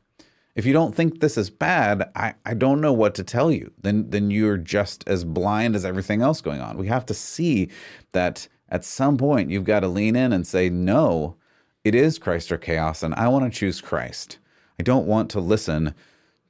If 0.54 0.66
you 0.66 0.72
don't 0.72 0.94
think 0.94 1.20
this 1.20 1.38
is 1.38 1.48
bad 1.48 2.10
I, 2.16 2.34
I 2.44 2.54
don't 2.54 2.80
know 2.80 2.92
what 2.92 3.14
to 3.14 3.24
tell 3.24 3.50
you. 3.50 3.72
Then 3.80 4.10
then 4.10 4.30
you're 4.30 4.58
just 4.58 5.06
as 5.06 5.24
blind 5.24 5.76
as 5.76 5.84
everything 5.84 6.20
else 6.20 6.40
going 6.40 6.60
on. 6.60 6.76
We 6.76 6.88
have 6.88 7.06
to 7.06 7.14
see 7.14 7.70
that 8.12 8.48
at 8.68 8.84
some 8.84 9.16
point 9.16 9.50
you've 9.50 9.64
got 9.64 9.80
to 9.80 9.88
lean 9.88 10.16
in 10.16 10.32
and 10.32 10.46
say 10.46 10.68
no 10.68 11.36
it 11.84 11.94
is 11.94 12.18
Christ 12.18 12.52
or 12.52 12.58
chaos, 12.58 13.02
and 13.02 13.14
I 13.14 13.28
want 13.28 13.50
to 13.50 13.58
choose 13.58 13.80
Christ. 13.80 14.38
I 14.78 14.82
don't 14.82 15.06
want 15.06 15.30
to 15.30 15.40
listen 15.40 15.94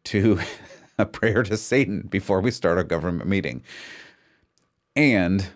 to 0.04 0.40
a 0.98 1.06
prayer 1.06 1.42
to 1.42 1.56
Satan 1.56 2.02
before 2.02 2.40
we 2.40 2.50
start 2.50 2.78
a 2.78 2.84
government 2.84 3.28
meeting. 3.28 3.62
And 4.94 5.48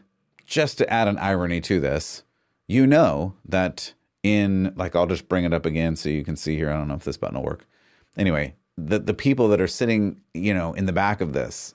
just 0.46 0.78
to 0.78 0.90
add 0.92 1.08
an 1.08 1.18
irony 1.18 1.60
to 1.62 1.80
this, 1.80 2.22
you 2.68 2.86
know 2.86 3.34
that 3.44 3.92
in, 4.22 4.72
like, 4.76 4.96
I'll 4.96 5.06
just 5.06 5.28
bring 5.28 5.44
it 5.44 5.52
up 5.52 5.66
again 5.66 5.94
so 5.96 6.08
you 6.08 6.24
can 6.24 6.36
see 6.36 6.56
here. 6.56 6.70
I 6.70 6.74
don't 6.74 6.88
know 6.88 6.94
if 6.94 7.04
this 7.04 7.16
button 7.16 7.36
will 7.36 7.44
work. 7.44 7.66
Anyway, 8.16 8.54
the, 8.76 8.98
the 8.98 9.14
people 9.14 9.48
that 9.48 9.60
are 9.60 9.68
sitting, 9.68 10.20
you 10.34 10.54
know, 10.54 10.72
in 10.72 10.86
the 10.86 10.92
back 10.92 11.20
of 11.20 11.32
this, 11.32 11.74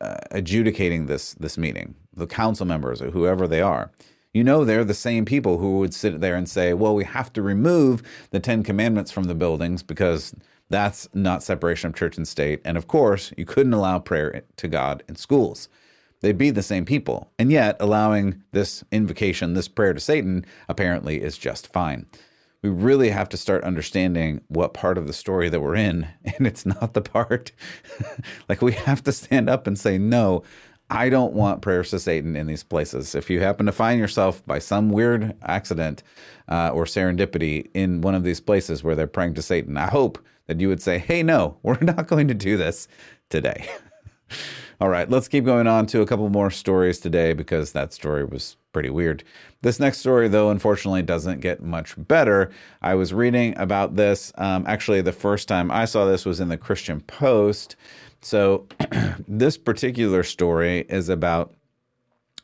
uh, 0.00 0.16
adjudicating 0.30 1.06
this 1.06 1.34
this 1.34 1.58
meeting, 1.58 1.94
the 2.14 2.26
council 2.26 2.66
members 2.66 3.02
or 3.02 3.10
whoever 3.10 3.48
they 3.48 3.60
are. 3.60 3.90
You 4.32 4.44
know, 4.44 4.64
they're 4.64 4.84
the 4.84 4.94
same 4.94 5.24
people 5.24 5.58
who 5.58 5.78
would 5.78 5.94
sit 5.94 6.20
there 6.20 6.36
and 6.36 6.48
say, 6.48 6.74
well, 6.74 6.94
we 6.94 7.04
have 7.04 7.32
to 7.32 7.42
remove 7.42 8.02
the 8.30 8.40
Ten 8.40 8.62
Commandments 8.62 9.10
from 9.10 9.24
the 9.24 9.34
buildings 9.34 9.82
because 9.82 10.34
that's 10.68 11.08
not 11.14 11.42
separation 11.42 11.88
of 11.88 11.96
church 11.96 12.16
and 12.16 12.28
state. 12.28 12.60
And 12.64 12.76
of 12.76 12.86
course, 12.86 13.32
you 13.36 13.44
couldn't 13.44 13.72
allow 13.72 13.98
prayer 13.98 14.42
to 14.56 14.68
God 14.68 15.02
in 15.08 15.16
schools. 15.16 15.68
They'd 16.20 16.36
be 16.36 16.50
the 16.50 16.62
same 16.62 16.84
people. 16.84 17.30
And 17.38 17.50
yet, 17.52 17.76
allowing 17.80 18.42
this 18.52 18.84
invocation, 18.90 19.54
this 19.54 19.68
prayer 19.68 19.94
to 19.94 20.00
Satan, 20.00 20.44
apparently 20.68 21.22
is 21.22 21.38
just 21.38 21.72
fine. 21.72 22.06
We 22.60 22.70
really 22.70 23.10
have 23.10 23.28
to 23.30 23.36
start 23.36 23.62
understanding 23.62 24.40
what 24.48 24.74
part 24.74 24.98
of 24.98 25.06
the 25.06 25.12
story 25.12 25.48
that 25.48 25.60
we're 25.60 25.76
in. 25.76 26.08
And 26.36 26.46
it's 26.46 26.66
not 26.66 26.94
the 26.94 27.00
part. 27.00 27.52
like, 28.48 28.62
we 28.62 28.72
have 28.72 29.02
to 29.04 29.12
stand 29.12 29.48
up 29.48 29.66
and 29.66 29.78
say, 29.78 29.96
no, 29.96 30.42
I 30.90 31.10
don't 31.10 31.34
want 31.34 31.60
prayers 31.60 31.90
to 31.90 31.98
Satan 31.98 32.34
in 32.34 32.46
these 32.46 32.62
places. 32.62 33.14
If 33.14 33.28
you 33.28 33.40
happen 33.40 33.66
to 33.66 33.72
find 33.72 34.00
yourself 34.00 34.44
by 34.46 34.58
some 34.58 34.88
weird 34.88 35.36
accident 35.42 36.02
uh, 36.48 36.70
or 36.70 36.84
serendipity 36.84 37.68
in 37.74 38.00
one 38.00 38.14
of 38.14 38.24
these 38.24 38.40
places 38.40 38.82
where 38.82 38.94
they're 38.94 39.06
praying 39.06 39.34
to 39.34 39.42
Satan, 39.42 39.76
I 39.76 39.88
hope 39.88 40.18
that 40.46 40.60
you 40.60 40.68
would 40.68 40.80
say, 40.80 40.98
hey, 40.98 41.22
no, 41.22 41.58
we're 41.62 41.78
not 41.80 42.06
going 42.06 42.28
to 42.28 42.34
do 42.34 42.56
this 42.56 42.88
today. 43.28 43.68
All 44.80 44.88
right, 44.88 45.10
let's 45.10 45.26
keep 45.26 45.44
going 45.44 45.66
on 45.66 45.86
to 45.86 46.02
a 46.02 46.06
couple 46.06 46.28
more 46.28 46.52
stories 46.52 47.00
today 47.00 47.32
because 47.32 47.72
that 47.72 47.92
story 47.92 48.24
was 48.24 48.56
pretty 48.72 48.90
weird. 48.90 49.24
This 49.60 49.80
next 49.80 49.98
story, 49.98 50.28
though, 50.28 50.50
unfortunately 50.50 51.02
doesn't 51.02 51.40
get 51.40 51.60
much 51.60 51.94
better. 51.98 52.52
I 52.80 52.94
was 52.94 53.12
reading 53.12 53.58
about 53.58 53.96
this. 53.96 54.32
Um, 54.38 54.64
actually, 54.68 55.00
the 55.00 55.10
first 55.10 55.48
time 55.48 55.72
I 55.72 55.84
saw 55.84 56.04
this 56.04 56.24
was 56.24 56.38
in 56.38 56.48
the 56.48 56.56
Christian 56.56 57.00
Post. 57.00 57.74
So 58.20 58.66
this 59.28 59.56
particular 59.56 60.22
story 60.22 60.80
is 60.88 61.08
about 61.08 61.54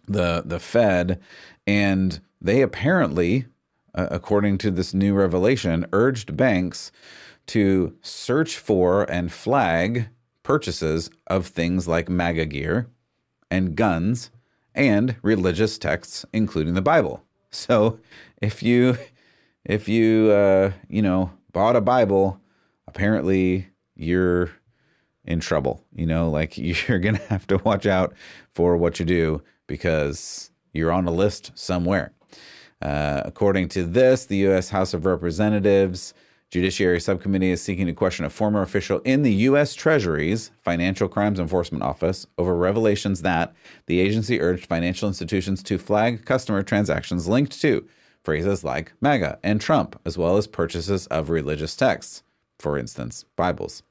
the 0.06 0.42
the 0.44 0.60
Fed, 0.60 1.20
and 1.66 2.20
they 2.40 2.60
apparently, 2.62 3.46
uh, 3.94 4.08
according 4.10 4.58
to 4.58 4.70
this 4.70 4.94
new 4.94 5.14
revelation, 5.14 5.86
urged 5.92 6.36
banks 6.36 6.92
to 7.46 7.96
search 8.02 8.56
for 8.58 9.04
and 9.10 9.32
flag 9.32 10.08
purchases 10.42 11.10
of 11.26 11.46
things 11.46 11.88
like 11.88 12.08
MAGA 12.08 12.46
gear 12.46 12.88
and 13.50 13.76
guns 13.76 14.30
and 14.74 15.16
religious 15.22 15.78
texts, 15.78 16.24
including 16.32 16.74
the 16.74 16.82
Bible. 16.82 17.22
So 17.50 17.98
if 18.42 18.62
you 18.62 18.98
if 19.64 19.88
you 19.88 20.30
uh, 20.30 20.72
you 20.88 21.02
know 21.02 21.30
bought 21.52 21.76
a 21.76 21.80
Bible, 21.80 22.40
apparently 22.86 23.68
you're 23.96 24.50
in 25.24 25.40
trouble. 25.40 25.84
You 25.94 26.06
know, 26.06 26.30
like 26.30 26.56
you're 26.88 26.98
going 26.98 27.16
to 27.16 27.26
have 27.28 27.46
to 27.48 27.58
watch 27.58 27.86
out 27.86 28.14
for 28.52 28.76
what 28.76 28.98
you 28.98 29.04
do 29.04 29.42
because 29.66 30.50
you're 30.72 30.92
on 30.92 31.06
a 31.06 31.12
list 31.12 31.52
somewhere. 31.54 32.12
Uh, 32.82 33.22
according 33.24 33.68
to 33.68 33.84
this, 33.84 34.26
the 34.26 34.36
U.S. 34.38 34.70
House 34.70 34.92
of 34.92 35.06
Representatives 35.06 36.12
Judiciary 36.54 37.00
Subcommittee 37.00 37.50
is 37.50 37.60
seeking 37.60 37.86
to 37.86 37.92
question 37.92 38.24
a 38.24 38.30
former 38.30 38.62
official 38.62 39.00
in 39.00 39.22
the 39.22 39.34
U.S. 39.34 39.74
Treasury's 39.74 40.52
Financial 40.62 41.08
Crimes 41.08 41.40
Enforcement 41.40 41.82
Office 41.82 42.28
over 42.38 42.54
revelations 42.54 43.22
that 43.22 43.52
the 43.86 43.98
agency 43.98 44.40
urged 44.40 44.66
financial 44.66 45.08
institutions 45.08 45.64
to 45.64 45.78
flag 45.78 46.24
customer 46.24 46.62
transactions 46.62 47.26
linked 47.26 47.60
to 47.60 47.88
phrases 48.22 48.62
like 48.62 48.92
MAGA 49.00 49.40
and 49.42 49.60
Trump, 49.60 49.98
as 50.04 50.16
well 50.16 50.36
as 50.36 50.46
purchases 50.46 51.08
of 51.08 51.28
religious 51.28 51.74
texts, 51.74 52.22
for 52.60 52.78
instance, 52.78 53.24
Bibles. 53.34 53.82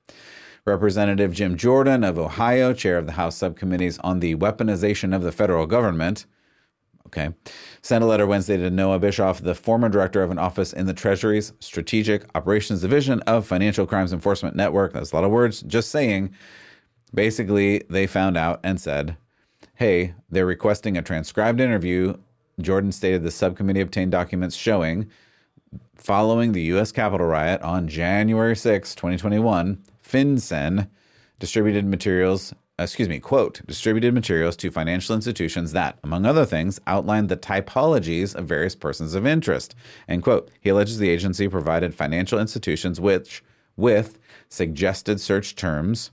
Representative 0.66 1.34
Jim 1.34 1.58
Jordan 1.58 2.04
of 2.06 2.18
Ohio, 2.18 2.74
chair 2.74 2.98
of 2.98 3.06
the 3.06 3.14
House 3.14 3.36
subcommittees 3.36 4.00
on 4.00 4.22
the 4.22 4.36
weaponization 4.36 5.14
of 5.14 5.22
the 5.22 5.32
federal 5.32 5.66
government, 5.66 6.26
okay, 7.06 7.34
sent 7.82 8.04
a 8.04 8.08
letter 8.08 8.26
Wednesday 8.26 8.56
to 8.56 8.70
Noah 8.70 9.00
Bishoff, 9.00 9.42
the 9.42 9.56
former 9.56 9.90
director 9.90 10.24
of 10.24 10.32
an 10.32 10.40
office 10.40 10.72
in 10.72 10.86
the 10.86 10.94
Treasury's 10.94 11.52
Strategic 11.60 12.26
Operations 12.34 12.82
Division 12.82 13.20
of 13.22 13.46
Financial 13.46 13.86
Crimes 13.86 14.14
Enforcement 14.14 14.56
Network. 14.56 14.94
That's 14.94 15.12
a 15.12 15.16
lot 15.16 15.26
of 15.26 15.32
words, 15.32 15.62
just 15.64 15.92
saying. 15.92 16.34
Basically, 17.14 17.84
they 17.90 18.08
found 18.08 18.38
out 18.38 18.62
and 18.64 18.80
said, 18.80 19.18
hey, 19.76 20.14
they're 20.30 20.46
requesting 20.46 20.98
a 20.98 21.02
transcribed 21.02 21.60
interview. 21.60 22.16
Jordan 22.62 22.92
stated 22.92 23.24
the 23.24 23.32
subcommittee 23.32 23.82
obtained 23.82 24.12
documents 24.12 24.56
showing 24.56 25.10
following 25.96 26.52
the 26.52 26.62
U.S. 26.64 26.92
Capitol 26.92 27.28
riot 27.28 27.62
on 27.62 27.88
January 27.88 28.56
6, 28.56 28.96
2021, 28.96 29.84
FinCEN 30.14 30.90
distributed 31.40 31.86
materials, 31.86 32.54
excuse 32.78 33.10
me, 33.10 33.20
quote, 33.20 33.62
distributed 33.66 34.14
materials 34.14 34.56
to 34.58 34.70
financial 34.70 35.16
institutions 35.16 35.72
that, 35.72 35.98
among 36.04 36.26
other 36.26 36.46
things, 36.46 36.80
outlined 36.86 37.30
the 37.30 37.36
typologies 37.36 38.36
of 38.36 38.46
various 38.46 38.76
persons 38.76 39.16
of 39.16 39.26
interest, 39.26 39.74
end 40.08 40.22
quote. 40.22 40.52
He 40.62 40.70
alleges 40.70 41.00
the 41.00 41.10
agency 41.10 41.48
provided 41.48 41.96
financial 41.96 42.40
institutions 42.40 43.02
which, 43.02 43.44
with 43.76 44.20
suggested 44.50 45.20
search 45.20 45.56
terms, 45.56 46.12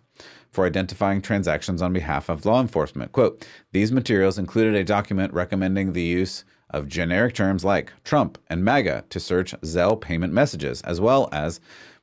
for 0.51 0.67
identifying 0.67 1.21
transactions 1.21 1.81
on 1.81 1.93
behalf 1.93 2.29
of 2.29 2.45
law 2.45 2.61
enforcement. 2.61 3.13
Quote, 3.13 3.47
these 3.73 3.93
materials 3.93 4.39
included 4.39 4.75
a 4.75 4.83
document 4.83 5.33
recommending 5.33 5.93
the 5.93 6.03
use 6.03 6.45
of 6.71 6.89
generic 6.89 7.35
terms 7.35 7.65
like 7.65 7.93
Trump 8.03 8.39
and 8.49 8.65
MAGA 8.65 9.05
to 9.11 9.21
search 9.21 9.53
Zelle 9.61 10.01
payment 10.01 10.33
messages, 10.33 10.81
as 10.83 11.01
well 11.01 11.29
as 11.33 11.61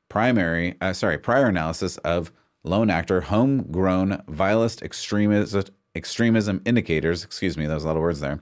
primary, 0.08 0.76
uh, 0.80 0.92
sorry, 0.92 1.18
prior 1.18 1.46
analysis 1.46 1.96
of 1.98 2.32
lone 2.64 2.90
actor 2.90 3.22
homegrown 3.22 4.22
vilest 4.28 4.82
extremism, 4.82 5.64
extremism 5.94 6.62
indicators. 6.64 7.24
Excuse 7.24 7.56
me, 7.56 7.66
there's 7.66 7.84
a 7.84 7.86
lot 7.86 7.96
of 7.96 8.02
words 8.02 8.20
there. 8.20 8.40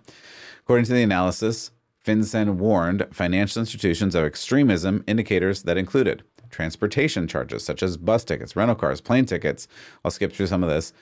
According 0.61 0.87
to 0.87 0.93
the 0.93 1.03
analysis, 1.03 1.71
FinCEN 2.05 2.57
warned 2.57 3.07
financial 3.13 3.61
institutions 3.61 4.15
of 4.15 4.25
extremism 4.25 5.03
indicators 5.07 5.63
that 5.65 5.77
included 5.77 6.23
transportation 6.51 7.27
charges 7.27 7.65
such 7.65 7.83
as 7.83 7.97
bus 7.97 8.25
tickets, 8.25 8.55
rental 8.55 8.77
cars, 8.77 9.01
plane 9.01 9.27
tickets. 9.27 9.67
I'll 10.05 10.11
skip 10.11 10.33
through 10.33 10.47
some 10.47 10.63
of 10.63 10.71
this. 10.71 10.93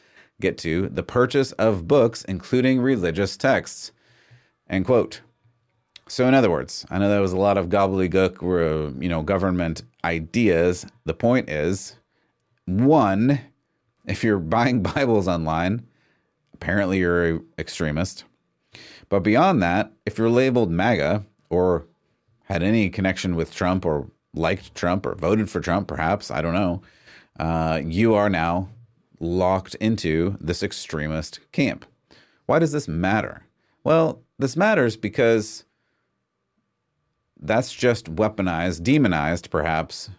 Get 0.40 0.58
to 0.58 0.88
the 0.88 1.02
purchase 1.02 1.52
of 1.52 1.86
books, 1.86 2.24
including 2.24 2.80
religious 2.80 3.36
texts. 3.36 3.92
End 4.68 4.84
quote. 4.86 5.20
So, 6.08 6.26
in 6.26 6.34
other 6.34 6.50
words, 6.50 6.84
I 6.90 6.98
know 6.98 7.08
that 7.08 7.20
was 7.20 7.32
a 7.32 7.38
lot 7.38 7.56
of 7.56 7.68
gobbledygook, 7.68 8.42
uh, 8.42 8.98
you 9.00 9.08
know, 9.08 9.22
government 9.22 9.82
ideas. 10.04 10.86
The 11.04 11.14
point 11.14 11.50
is, 11.50 11.96
one, 12.66 13.40
if 14.06 14.22
you're 14.22 14.38
buying 14.38 14.82
Bibles 14.94 15.26
online, 15.26 15.86
apparently 16.52 16.98
you're 16.98 17.24
an 17.24 17.46
extremist. 17.58 18.24
But 19.08 19.20
beyond 19.20 19.62
that, 19.62 19.92
if 20.06 20.18
you're 20.18 20.30
labeled 20.30 20.70
MAGA 20.70 21.24
or 21.50 21.86
had 22.44 22.62
any 22.62 22.90
connection 22.90 23.36
with 23.36 23.54
Trump 23.54 23.84
or 23.84 24.10
liked 24.34 24.74
Trump 24.74 25.06
or 25.06 25.14
voted 25.14 25.50
for 25.50 25.60
Trump, 25.60 25.88
perhaps, 25.88 26.30
I 26.30 26.42
don't 26.42 26.54
know, 26.54 26.82
uh, 27.38 27.80
you 27.84 28.14
are 28.14 28.30
now 28.30 28.68
locked 29.20 29.74
into 29.76 30.36
this 30.40 30.62
extremist 30.62 31.40
camp. 31.52 31.86
Why 32.46 32.58
does 32.58 32.72
this 32.72 32.88
matter? 32.88 33.42
Well, 33.82 34.22
this 34.38 34.56
matters 34.56 34.96
because 34.96 35.64
that's 37.44 37.72
just 37.72 38.16
weaponized, 38.16 38.82
demonized, 38.82 39.50
perhaps, 39.50 40.10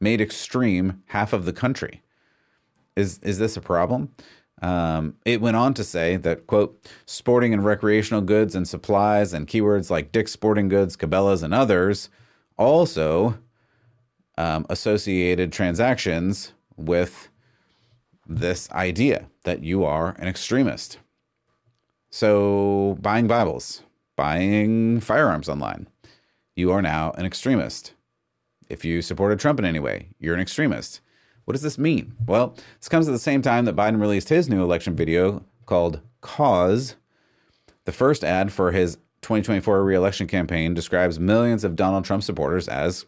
made 0.00 0.20
extreme 0.20 1.02
half 1.06 1.32
of 1.32 1.44
the 1.44 1.52
country. 1.52 2.02
Is 2.96 3.18
is 3.18 3.38
this 3.38 3.56
a 3.56 3.60
problem? 3.60 4.14
Um, 4.62 5.16
it 5.24 5.40
went 5.40 5.56
on 5.56 5.74
to 5.74 5.82
say 5.82 6.16
that 6.16 6.46
quote 6.46 6.88
sporting 7.04 7.52
and 7.52 7.64
recreational 7.64 8.20
goods 8.22 8.54
and 8.54 8.66
supplies 8.68 9.32
and 9.32 9.48
keywords 9.48 9.90
like 9.90 10.12
Dick's 10.12 10.30
Sporting 10.30 10.68
Goods, 10.68 10.96
Cabela's, 10.96 11.42
and 11.42 11.52
others 11.52 12.08
also 12.56 13.38
um, 14.38 14.64
associated 14.70 15.52
transactions 15.52 16.52
with 16.76 17.28
this 18.26 18.70
idea 18.70 19.26
that 19.42 19.64
you 19.64 19.84
are 19.84 20.14
an 20.18 20.28
extremist. 20.28 20.98
So 22.10 22.96
buying 23.00 23.26
Bibles, 23.26 23.82
buying 24.16 25.00
firearms 25.00 25.48
online, 25.48 25.88
you 26.54 26.70
are 26.72 26.82
now 26.82 27.12
an 27.12 27.24
extremist. 27.24 27.94
If 28.68 28.84
you 28.84 29.02
supported 29.02 29.38
Trump 29.38 29.58
in 29.58 29.64
any 29.64 29.78
way, 29.78 30.08
you're 30.18 30.34
an 30.34 30.40
extremist. 30.40 31.00
What 31.44 31.52
does 31.52 31.62
this 31.62 31.78
mean? 31.78 32.14
Well, 32.26 32.54
this 32.78 32.88
comes 32.88 33.08
at 33.08 33.12
the 33.12 33.18
same 33.18 33.42
time 33.42 33.64
that 33.64 33.76
Biden 33.76 34.00
released 34.00 34.28
his 34.28 34.48
new 34.48 34.62
election 34.62 34.94
video 34.94 35.44
called 35.66 36.00
Cause. 36.20 36.96
The 37.84 37.92
first 37.92 38.22
ad 38.22 38.52
for 38.52 38.70
his 38.72 38.96
2024 39.22 39.82
reelection 39.82 40.26
campaign 40.26 40.74
describes 40.74 41.18
millions 41.18 41.64
of 41.64 41.76
Donald 41.76 42.04
Trump 42.04 42.22
supporters 42.22 42.68
as, 42.68 43.06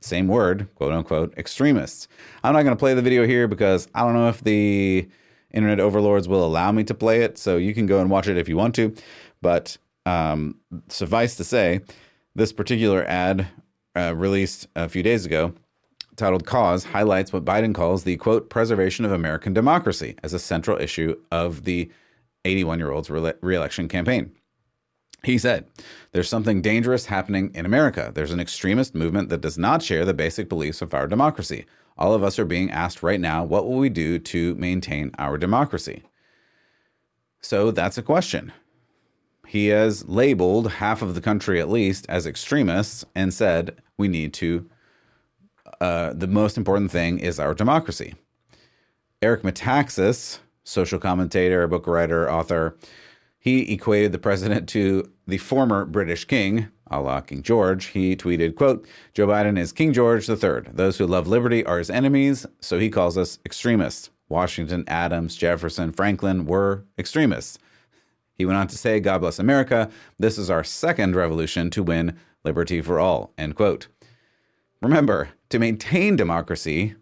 same 0.00 0.28
word, 0.28 0.68
quote 0.74 0.92
unquote, 0.92 1.36
extremists. 1.38 2.08
I'm 2.44 2.52
not 2.52 2.62
going 2.62 2.76
to 2.76 2.78
play 2.78 2.94
the 2.94 3.02
video 3.02 3.26
here 3.26 3.48
because 3.48 3.88
I 3.94 4.02
don't 4.02 4.14
know 4.14 4.28
if 4.28 4.42
the 4.42 5.08
internet 5.52 5.80
overlords 5.80 6.28
will 6.28 6.44
allow 6.44 6.72
me 6.72 6.84
to 6.84 6.94
play 6.94 7.22
it. 7.22 7.38
So 7.38 7.56
you 7.56 7.74
can 7.74 7.86
go 7.86 8.00
and 8.00 8.10
watch 8.10 8.28
it 8.28 8.36
if 8.36 8.48
you 8.48 8.56
want 8.56 8.74
to. 8.76 8.94
But 9.40 9.78
um, 10.04 10.56
suffice 10.88 11.36
to 11.36 11.44
say, 11.44 11.80
this 12.36 12.52
particular 12.52 13.02
ad 13.04 13.48
uh, 13.96 14.14
released 14.14 14.68
a 14.76 14.88
few 14.88 15.02
days 15.02 15.24
ago, 15.24 15.54
titled 16.16 16.46
Cause, 16.46 16.84
highlights 16.84 17.32
what 17.32 17.46
Biden 17.46 17.74
calls 17.74 18.04
the 18.04 18.16
quote, 18.18 18.50
preservation 18.50 19.04
of 19.06 19.12
American 19.12 19.54
democracy 19.54 20.16
as 20.22 20.34
a 20.34 20.38
central 20.38 20.78
issue 20.78 21.18
of 21.32 21.64
the 21.64 21.90
81 22.44 22.78
year 22.78 22.90
old's 22.90 23.10
re 23.10 23.56
election 23.56 23.88
campaign. 23.88 24.32
He 25.24 25.38
said, 25.38 25.66
There's 26.12 26.28
something 26.28 26.60
dangerous 26.60 27.06
happening 27.06 27.50
in 27.54 27.64
America. 27.64 28.12
There's 28.14 28.32
an 28.32 28.40
extremist 28.40 28.94
movement 28.94 29.30
that 29.30 29.40
does 29.40 29.56
not 29.56 29.82
share 29.82 30.04
the 30.04 30.14
basic 30.14 30.48
beliefs 30.48 30.82
of 30.82 30.92
our 30.92 31.06
democracy. 31.06 31.64
All 31.96 32.12
of 32.12 32.22
us 32.22 32.38
are 32.38 32.44
being 32.44 32.70
asked 32.70 33.02
right 33.02 33.18
now, 33.18 33.42
what 33.44 33.64
will 33.64 33.78
we 33.78 33.88
do 33.88 34.18
to 34.18 34.54
maintain 34.56 35.10
our 35.18 35.38
democracy? 35.38 36.02
So 37.40 37.70
that's 37.70 37.96
a 37.96 38.02
question. 38.02 38.52
He 39.46 39.68
has 39.68 40.08
labeled 40.08 40.72
half 40.72 41.02
of 41.02 41.14
the 41.14 41.20
country, 41.20 41.60
at 41.60 41.70
least, 41.70 42.06
as 42.08 42.26
extremists 42.26 43.04
and 43.14 43.32
said 43.32 43.76
we 43.96 44.08
need 44.08 44.34
to, 44.34 44.68
uh, 45.80 46.12
the 46.14 46.26
most 46.26 46.58
important 46.58 46.90
thing 46.90 47.18
is 47.18 47.38
our 47.38 47.54
democracy. 47.54 48.14
Eric 49.22 49.42
Metaxas, 49.42 50.40
social 50.64 50.98
commentator, 50.98 51.66
book 51.66 51.86
writer, 51.86 52.30
author, 52.30 52.76
he 53.38 53.72
equated 53.72 54.12
the 54.12 54.18
president 54.18 54.68
to 54.70 55.10
the 55.26 55.38
former 55.38 55.84
British 55.84 56.24
king, 56.24 56.68
a 56.88 57.00
la 57.00 57.20
King 57.20 57.42
George. 57.42 57.86
He 57.86 58.16
tweeted, 58.16 58.56
quote, 58.56 58.86
Joe 59.14 59.28
Biden 59.28 59.58
is 59.58 59.72
King 59.72 59.92
George 59.92 60.28
III. 60.28 60.72
Those 60.72 60.98
who 60.98 61.06
love 61.06 61.28
liberty 61.28 61.64
are 61.64 61.78
his 61.78 61.90
enemies, 61.90 62.46
so 62.60 62.78
he 62.78 62.90
calls 62.90 63.16
us 63.16 63.38
extremists. 63.46 64.10
Washington, 64.28 64.84
Adams, 64.88 65.36
Jefferson, 65.36 65.92
Franklin 65.92 66.46
were 66.46 66.84
extremists. 66.98 67.58
He 68.36 68.44
went 68.44 68.58
on 68.58 68.68
to 68.68 68.78
say, 68.78 69.00
God 69.00 69.18
bless 69.22 69.38
America. 69.38 69.90
This 70.18 70.38
is 70.38 70.50
our 70.50 70.62
second 70.62 71.16
revolution 71.16 71.70
to 71.70 71.82
win 71.82 72.18
liberty 72.44 72.80
for 72.80 73.00
all, 73.00 73.32
end 73.36 73.56
quote. 73.56 73.88
Remember, 74.82 75.30
to 75.48 75.58
maintain 75.58 76.16
democracy, 76.16 76.94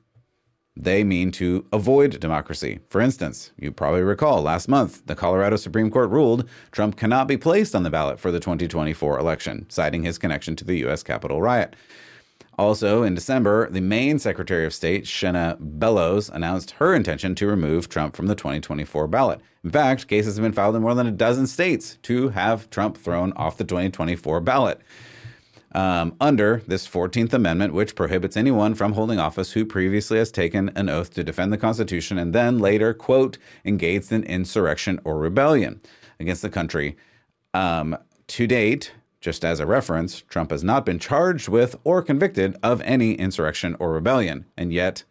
they 0.76 1.04
mean 1.04 1.30
to 1.32 1.66
avoid 1.72 2.18
democracy. 2.18 2.80
For 2.88 3.00
instance, 3.00 3.52
you 3.58 3.70
probably 3.70 4.02
recall 4.02 4.42
last 4.42 4.68
month, 4.68 5.06
the 5.06 5.14
Colorado 5.14 5.56
Supreme 5.56 5.90
Court 5.90 6.10
ruled 6.10 6.48
Trump 6.72 6.96
cannot 6.96 7.28
be 7.28 7.36
placed 7.36 7.74
on 7.74 7.84
the 7.84 7.90
ballot 7.90 8.18
for 8.18 8.30
the 8.30 8.40
2024 8.40 9.18
election, 9.18 9.66
citing 9.68 10.02
his 10.02 10.18
connection 10.18 10.56
to 10.56 10.64
the 10.64 10.78
U.S. 10.78 11.02
Capitol 11.02 11.40
riot. 11.40 11.76
Also, 12.58 13.02
in 13.02 13.14
December, 13.14 13.68
the 13.70 13.80
Maine 13.80 14.18
Secretary 14.18 14.64
of 14.64 14.72
State, 14.72 15.04
Shenna 15.04 15.56
Bellows, 15.58 16.28
announced 16.28 16.72
her 16.72 16.94
intention 16.94 17.34
to 17.34 17.46
remove 17.46 17.88
Trump 17.88 18.14
from 18.14 18.26
the 18.26 18.34
2024 18.34 19.08
ballot. 19.08 19.40
In 19.64 19.70
fact, 19.70 20.06
cases 20.08 20.36
have 20.36 20.42
been 20.42 20.52
filed 20.52 20.76
in 20.76 20.82
more 20.82 20.94
than 20.94 21.06
a 21.06 21.12
dozen 21.12 21.46
states 21.46 21.98
to 22.02 22.28
have 22.28 22.70
Trump 22.70 22.96
thrown 22.96 23.32
off 23.32 23.56
the 23.56 23.64
2024 23.64 24.40
ballot 24.40 24.80
um, 25.74 26.14
under 26.20 26.62
this 26.66 26.86
14th 26.86 27.32
Amendment, 27.32 27.74
which 27.74 27.96
prohibits 27.96 28.36
anyone 28.36 28.74
from 28.74 28.92
holding 28.92 29.18
office 29.18 29.52
who 29.52 29.64
previously 29.64 30.18
has 30.18 30.30
taken 30.30 30.70
an 30.76 30.88
oath 30.88 31.12
to 31.14 31.24
defend 31.24 31.52
the 31.52 31.58
Constitution 31.58 32.18
and 32.18 32.32
then 32.32 32.58
later, 32.58 32.94
quote, 32.94 33.38
engaged 33.64 34.12
in 34.12 34.22
insurrection 34.24 35.00
or 35.04 35.18
rebellion 35.18 35.80
against 36.20 36.42
the 36.42 36.50
country. 36.50 36.96
Um, 37.52 37.96
to 38.28 38.46
date, 38.46 38.92
just 39.24 39.42
as 39.42 39.58
a 39.58 39.64
reference, 39.64 40.20
Trump 40.20 40.50
has 40.50 40.62
not 40.62 40.84
been 40.84 40.98
charged 40.98 41.48
with 41.48 41.76
or 41.82 42.02
convicted 42.02 42.58
of 42.62 42.82
any 42.82 43.14
insurrection 43.14 43.74
or 43.78 43.90
rebellion. 43.90 44.44
And 44.54 44.70
yet, 44.70 45.04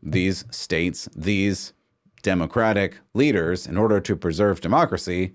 these 0.00 0.44
states, 0.52 1.08
these 1.16 1.72
Democratic 2.22 3.00
leaders, 3.12 3.66
in 3.66 3.76
order 3.76 3.98
to 3.98 4.14
preserve 4.14 4.60
democracy, 4.60 5.34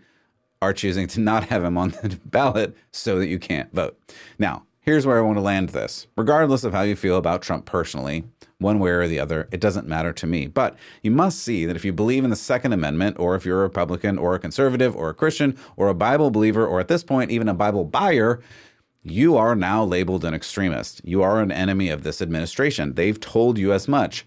are 0.62 0.72
choosing 0.72 1.08
to 1.08 1.20
not 1.20 1.50
have 1.50 1.62
him 1.62 1.77
on 1.77 1.89
the 1.89 2.18
ballot 2.25 2.74
so 2.89 3.20
that 3.20 3.27
you 3.27 3.38
can't 3.38 3.74
vote. 3.74 4.00
Now, 4.38 4.63
here's 4.81 5.05
where 5.05 5.17
I 5.17 5.21
want 5.21 5.38
to 5.38 5.41
land 5.41 5.69
this. 5.69 6.07
Regardless 6.15 6.63
of 6.63 6.74
how 6.74 6.81
you 6.81 6.95
feel 6.95 7.17
about 7.17 7.41
Trump 7.41 7.65
personally, 7.65 8.24
one 8.57 8.79
way 8.79 8.91
or 8.91 9.07
the 9.07 9.19
other, 9.19 9.48
it 9.51 9.62
doesn't 9.62 9.88
matter 9.88 10.12
to 10.13 10.27
me. 10.27 10.48
But 10.48 10.75
you 11.01 11.12
must 11.12 11.39
see 11.39 11.65
that 11.65 11.75
if 11.75 11.86
you 11.86 11.93
believe 11.93 12.24
in 12.24 12.29
the 12.29 12.36
Second 12.36 12.74
Amendment, 12.74 13.17
or 13.19 13.36
if 13.36 13.45
you're 13.45 13.59
a 13.59 13.63
Republican, 13.63 14.17
or 14.17 14.36
a 14.36 14.39
conservative, 14.39 14.95
or 14.95 15.09
a 15.09 15.13
Christian, 15.13 15.57
or 15.77 15.88
a 15.88 15.93
Bible 15.93 16.31
believer, 16.31 16.65
or 16.65 16.79
at 16.79 16.88
this 16.88 17.03
point, 17.03 17.31
even 17.31 17.48
a 17.48 17.53
Bible 17.53 17.86
buyer, 17.86 18.41
you 19.03 19.38
are 19.38 19.55
now 19.55 19.83
labeled 19.83 20.25
an 20.25 20.33
extremist. 20.33 21.01
You 21.03 21.21
are 21.24 21.41
an 21.41 21.51
enemy 21.51 21.89
of 21.89 22.03
this 22.03 22.21
administration. 22.21 22.95
They've 22.95 23.19
told 23.19 23.57
you 23.57 23.71
as 23.71 23.88
much. 23.88 24.25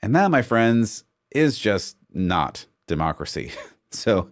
And 0.00 0.14
that, 0.14 0.30
my 0.30 0.42
friends, 0.42 1.04
is 1.30 1.58
just 1.58 1.96
not 2.12 2.66
democracy. 2.86 3.52
so, 3.90 4.30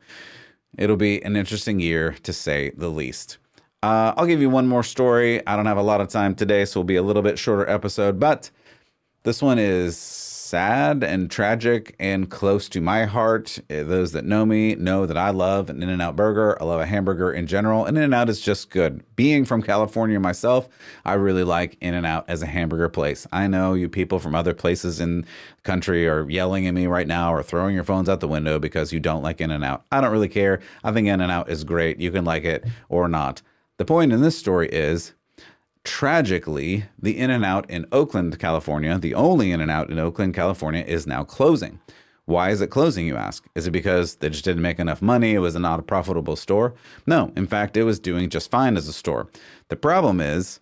It'll 0.79 0.97
be 0.97 1.23
an 1.23 1.37
interesting 1.37 1.81
year 1.81 2.17
to 2.23 2.33
say 2.33 2.71
the 2.71 2.89
least. 2.89 3.39
Uh, 3.83 4.15
I'll 4.17 4.27
give 4.27 4.41
you 4.41 4.49
one 4.49 4.69
more 4.69 4.85
story. 4.85 5.45
I 5.47 5.57
don't 5.57 5.67
have 5.67 5.77
a 5.77 5.83
lot 5.83 6.01
of 6.01 6.09
time 6.09 6.35
today, 6.37 6.65
so 6.65 6.81
it'll 6.81 6.85
be 6.85 6.97
a 6.97 7.03
little 7.03 7.23
bit 7.23 7.39
shorter 7.39 7.69
episode, 7.69 8.21
but 8.21 8.51
this 9.25 9.43
one 9.43 9.59
is 9.59 9.99
sad 9.99 11.03
and 11.03 11.31
tragic 11.31 11.97
and 11.99 12.31
close 12.31 12.69
to 12.69 12.81
my 12.81 13.07
heart. 13.07 13.59
Uh, 13.71 13.83
those 13.83 14.13
that 14.13 14.25
know 14.25 14.45
me 14.45 14.75
know 14.75 15.07
that 15.07 15.17
I 15.17 15.31
love 15.31 15.71
an 15.71 15.83
In 15.83 15.89
N 15.89 16.01
Out 16.01 16.15
burger. 16.15 16.61
I 16.61 16.65
love 16.67 16.79
a 16.79 16.87
hamburger 16.87 17.33
in 17.33 17.47
general, 17.47 17.85
and 17.85 17.97
In 17.97 18.05
N 18.05 18.15
Out 18.15 18.29
is 18.29 18.41
just 18.41 18.71
good. 18.71 19.03
Being 19.17 19.45
from 19.45 19.63
California 19.63 20.21
myself, 20.21 20.69
I 21.05 21.15
really 21.15 21.43
like 21.43 21.77
In 21.81 21.95
N 21.95 22.05
Out 22.05 22.25
as 22.29 22.43
a 22.43 22.47
hamburger 22.47 22.89
place. 22.89 23.27
I 23.33 23.47
know 23.47 23.75
you 23.75 23.89
people 23.89 24.19
from 24.19 24.35
other 24.35 24.55
places 24.55 25.01
in 25.01 25.23
the 25.23 25.27
country 25.65 26.07
are 26.07 26.29
yelling 26.31 26.67
at 26.67 26.75
me 26.75 26.87
right 26.87 27.07
now 27.07 27.35
or 27.35 27.43
throwing 27.43 27.75
your 27.75 27.85
phones 27.85 28.09
out 28.09 28.21
the 28.21 28.29
window 28.29 28.59
because 28.61 28.93
you 28.93 29.01
don't 29.01 29.23
like 29.23 29.41
In 29.41 29.51
N 29.51 29.65
Out. 29.65 29.85
I 29.91 30.01
don't 30.01 30.13
really 30.13 30.29
care. 30.29 30.61
I 30.85 30.93
think 30.93 31.09
In 31.09 31.21
N 31.21 31.31
Out 31.31 31.49
is 31.49 31.65
great. 31.65 31.99
You 31.99 32.13
can 32.13 32.25
like 32.25 32.45
it 32.45 32.65
or 32.89 33.09
not. 33.09 33.43
The 33.83 33.87
point 33.87 34.13
in 34.13 34.23
this 34.23 34.39
story 34.39 34.69
is 34.69 35.13
Tragically, 35.83 36.85
the 37.01 37.19
In 37.19 37.31
N 37.31 37.45
Out 37.45 37.69
in 37.69 37.85
Oakland, 37.91 38.39
California, 38.39 38.97
the 38.97 39.13
only 39.13 39.51
In 39.51 39.61
N 39.61 39.71
Out 39.71 39.91
in 39.91 39.99
Oakland, 39.99 40.35
California, 40.35 40.85
is 40.87 41.05
now 41.05 41.25
closing. 41.25 41.81
Why 42.25 42.51
is 42.51 42.61
it 42.61 42.69
closing, 42.69 43.09
you 43.09 43.17
ask? 43.17 43.45
Is 43.57 43.67
it 43.67 43.73
because 43.73 44.15
they 44.15 44.31
just 44.31 44.45
didn't 44.45 44.63
make 44.63 44.79
enough 44.79 45.03
money? 45.03 45.35
It 45.35 45.41
was 45.41 45.57
not 45.57 45.81
a 45.81 45.83
profitable 45.83 46.37
store? 46.37 46.75
No, 47.09 47.33
in 47.35 47.49
fact, 47.49 47.77
it 47.77 47.83
was 47.83 47.99
doing 47.99 48.31
just 48.31 48.53
fine 48.53 48.77
as 48.77 48.87
a 48.87 48.93
store. 48.93 49.27
The 49.67 49.75
problem 49.75 50.21
is 50.21 50.61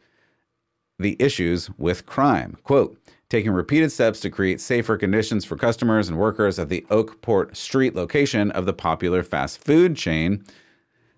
the 0.99 1.15
issues 1.19 1.69
with 1.77 2.07
crime. 2.07 2.57
Quote, 2.65 2.97
taking 3.29 3.51
repeated 3.51 3.93
steps 3.93 4.21
to 4.21 4.31
create 4.31 4.63
safer 4.63 4.97
conditions 4.97 5.45
for 5.45 5.57
customers 5.57 6.09
and 6.09 6.17
workers 6.17 6.59
at 6.59 6.71
the 6.71 6.87
Oakport 6.89 7.55
Street 7.55 7.95
location 7.95 8.51
of 8.51 8.65
the 8.65 8.73
popular 8.73 9.23
fast 9.23 9.63
food 9.63 9.95
chain, 9.95 10.43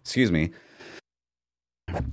excuse 0.00 0.32
me, 0.32 0.50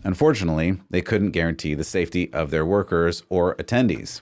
Unfortunately, 0.03 0.81
they 0.89 1.01
couldn't 1.01 1.31
guarantee 1.31 1.73
the 1.73 1.83
safety 1.83 2.31
of 2.33 2.51
their 2.51 2.65
workers 2.65 3.23
or 3.29 3.55
attendees. 3.55 4.21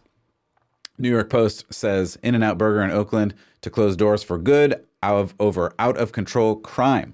New 0.98 1.10
York 1.10 1.30
Post 1.30 1.66
says 1.72 2.18
In 2.24 2.36
N 2.36 2.44
Out 2.44 2.58
Burger 2.58 2.82
in 2.82 2.92
Oakland 2.92 3.34
to 3.62 3.70
close 3.70 3.96
doors 3.96 4.24
for 4.24 4.38
good 4.38 4.84
out 5.04 5.18
of, 5.18 5.36
over 5.40 5.74
out 5.78 5.98
of 5.98 6.12
control 6.12 6.56
crime. 6.56 7.14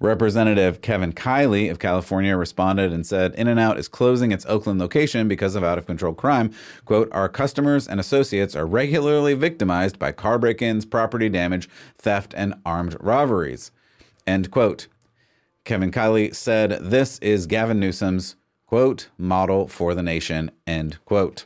Representative 0.00 0.80
Kevin 0.80 1.12
Kiley 1.12 1.70
of 1.70 1.78
California 1.78 2.34
responded 2.34 2.90
and 2.90 3.06
said 3.06 3.34
In 3.34 3.48
N 3.48 3.58
Out 3.58 3.78
is 3.78 3.88
closing 3.88 4.32
its 4.32 4.46
Oakland 4.46 4.78
location 4.78 5.28
because 5.28 5.54
of 5.54 5.64
out 5.64 5.76
of 5.76 5.86
control 5.86 6.14
crime. 6.14 6.52
Quote, 6.86 7.10
Our 7.12 7.28
customers 7.28 7.86
and 7.86 8.00
associates 8.00 8.56
are 8.56 8.66
regularly 8.66 9.34
victimized 9.34 9.98
by 9.98 10.12
car 10.12 10.38
break 10.38 10.62
ins, 10.62 10.86
property 10.86 11.28
damage, 11.28 11.68
theft, 11.96 12.34
and 12.36 12.54
armed 12.64 12.96
robberies. 13.00 13.70
End 14.26 14.50
quote. 14.50 14.88
Kevin 15.64 15.90
Kiley 15.90 16.34
said, 16.34 16.78
This 16.80 17.18
is 17.18 17.46
Gavin 17.46 17.78
Newsom's 17.80 18.36
quote, 18.66 19.08
model 19.18 19.66
for 19.66 19.94
the 19.94 20.02
nation, 20.02 20.50
end 20.66 20.98
quote. 21.04 21.44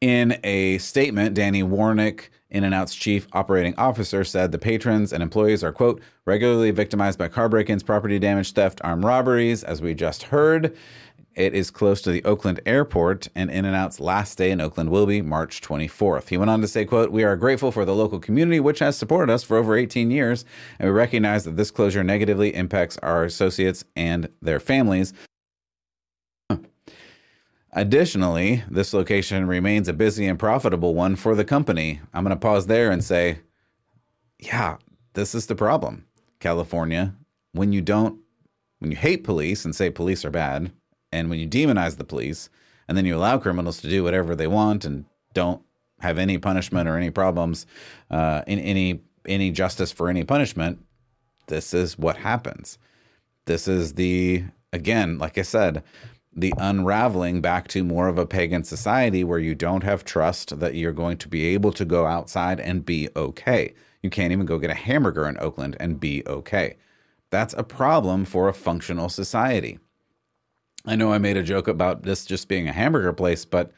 In 0.00 0.38
a 0.44 0.78
statement, 0.78 1.34
Danny 1.34 1.62
Warnick, 1.62 2.28
In 2.50 2.64
N 2.64 2.72
Out's 2.72 2.94
chief 2.94 3.26
operating 3.32 3.74
officer, 3.76 4.24
said 4.24 4.52
the 4.52 4.58
patrons 4.58 5.12
and 5.12 5.22
employees 5.22 5.62
are, 5.62 5.72
quote, 5.72 6.00
regularly 6.24 6.70
victimized 6.70 7.18
by 7.18 7.28
car 7.28 7.48
break 7.48 7.70
ins, 7.70 7.82
property 7.82 8.18
damage, 8.18 8.52
theft, 8.52 8.80
armed 8.82 9.04
robberies, 9.04 9.62
as 9.64 9.80
we 9.80 9.94
just 9.94 10.24
heard. 10.24 10.76
It 11.38 11.54
is 11.54 11.70
close 11.70 12.02
to 12.02 12.10
the 12.10 12.24
Oakland 12.24 12.58
airport, 12.66 13.28
and 13.32 13.48
In 13.48 13.64
N 13.64 13.72
Out's 13.72 14.00
last 14.00 14.36
day 14.38 14.50
in 14.50 14.60
Oakland 14.60 14.90
will 14.90 15.06
be 15.06 15.22
March 15.22 15.60
24th. 15.60 16.30
He 16.30 16.36
went 16.36 16.50
on 16.50 16.60
to 16.62 16.66
say, 16.66 16.84
quote, 16.84 17.12
We 17.12 17.22
are 17.22 17.36
grateful 17.36 17.70
for 17.70 17.84
the 17.84 17.94
local 17.94 18.18
community, 18.18 18.58
which 18.58 18.80
has 18.80 18.98
supported 18.98 19.32
us 19.32 19.44
for 19.44 19.56
over 19.56 19.76
18 19.76 20.10
years, 20.10 20.44
and 20.80 20.88
we 20.88 20.92
recognize 20.92 21.44
that 21.44 21.56
this 21.56 21.70
closure 21.70 22.02
negatively 22.02 22.52
impacts 22.56 22.98
our 23.04 23.22
associates 23.22 23.84
and 23.94 24.28
their 24.42 24.58
families. 24.58 25.12
Additionally, 27.70 28.64
this 28.68 28.92
location 28.92 29.46
remains 29.46 29.86
a 29.86 29.92
busy 29.92 30.26
and 30.26 30.40
profitable 30.40 30.92
one 30.92 31.14
for 31.14 31.36
the 31.36 31.44
company. 31.44 32.00
I'm 32.12 32.24
going 32.24 32.34
to 32.34 32.40
pause 32.40 32.66
there 32.66 32.90
and 32.90 33.04
say, 33.04 33.38
yeah, 34.40 34.78
this 35.12 35.36
is 35.36 35.46
the 35.46 35.54
problem. 35.54 36.04
California, 36.40 37.14
when 37.52 37.72
you 37.72 37.80
don't, 37.80 38.18
when 38.80 38.90
you 38.90 38.96
hate 38.96 39.22
police 39.22 39.64
and 39.64 39.72
say 39.72 39.88
police 39.88 40.24
are 40.24 40.30
bad, 40.30 40.72
and 41.12 41.30
when 41.30 41.38
you 41.38 41.48
demonize 41.48 41.96
the 41.96 42.04
police 42.04 42.50
and 42.86 42.96
then 42.96 43.04
you 43.04 43.16
allow 43.16 43.38
criminals 43.38 43.80
to 43.80 43.88
do 43.88 44.02
whatever 44.02 44.34
they 44.34 44.46
want 44.46 44.84
and 44.84 45.04
don't 45.34 45.62
have 46.00 46.18
any 46.18 46.38
punishment 46.38 46.88
or 46.88 46.96
any 46.96 47.10
problems 47.10 47.66
uh, 48.10 48.42
in 48.46 48.58
any 48.58 49.02
any 49.26 49.50
justice 49.50 49.92
for 49.92 50.08
any 50.08 50.24
punishment, 50.24 50.78
this 51.48 51.74
is 51.74 51.98
what 51.98 52.16
happens. 52.16 52.78
This 53.44 53.68
is 53.68 53.94
the 53.94 54.44
again, 54.72 55.18
like 55.18 55.36
I 55.38 55.42
said, 55.42 55.82
the 56.34 56.54
unraveling 56.56 57.40
back 57.40 57.68
to 57.68 57.82
more 57.82 58.08
of 58.08 58.18
a 58.18 58.26
pagan 58.26 58.64
society 58.64 59.24
where 59.24 59.38
you 59.38 59.54
don't 59.54 59.82
have 59.82 60.04
trust 60.04 60.60
that 60.60 60.74
you're 60.74 60.92
going 60.92 61.18
to 61.18 61.28
be 61.28 61.46
able 61.46 61.72
to 61.72 61.84
go 61.84 62.06
outside 62.06 62.60
and 62.60 62.86
be 62.86 63.08
okay. 63.16 63.74
You 64.02 64.10
can't 64.10 64.32
even 64.32 64.46
go 64.46 64.58
get 64.58 64.70
a 64.70 64.74
hamburger 64.74 65.28
in 65.28 65.36
Oakland 65.40 65.76
and 65.80 65.98
be 65.98 66.22
okay. 66.26 66.76
That's 67.30 67.54
a 67.54 67.64
problem 67.64 68.24
for 68.24 68.48
a 68.48 68.54
functional 68.54 69.08
society. 69.08 69.78
I 70.88 70.96
know 70.96 71.12
I 71.12 71.18
made 71.18 71.36
a 71.36 71.42
joke 71.42 71.68
about 71.68 72.04
this 72.04 72.24
just 72.24 72.48
being 72.48 72.66
a 72.66 72.72
hamburger 72.72 73.12
place, 73.12 73.44
but 73.44 73.70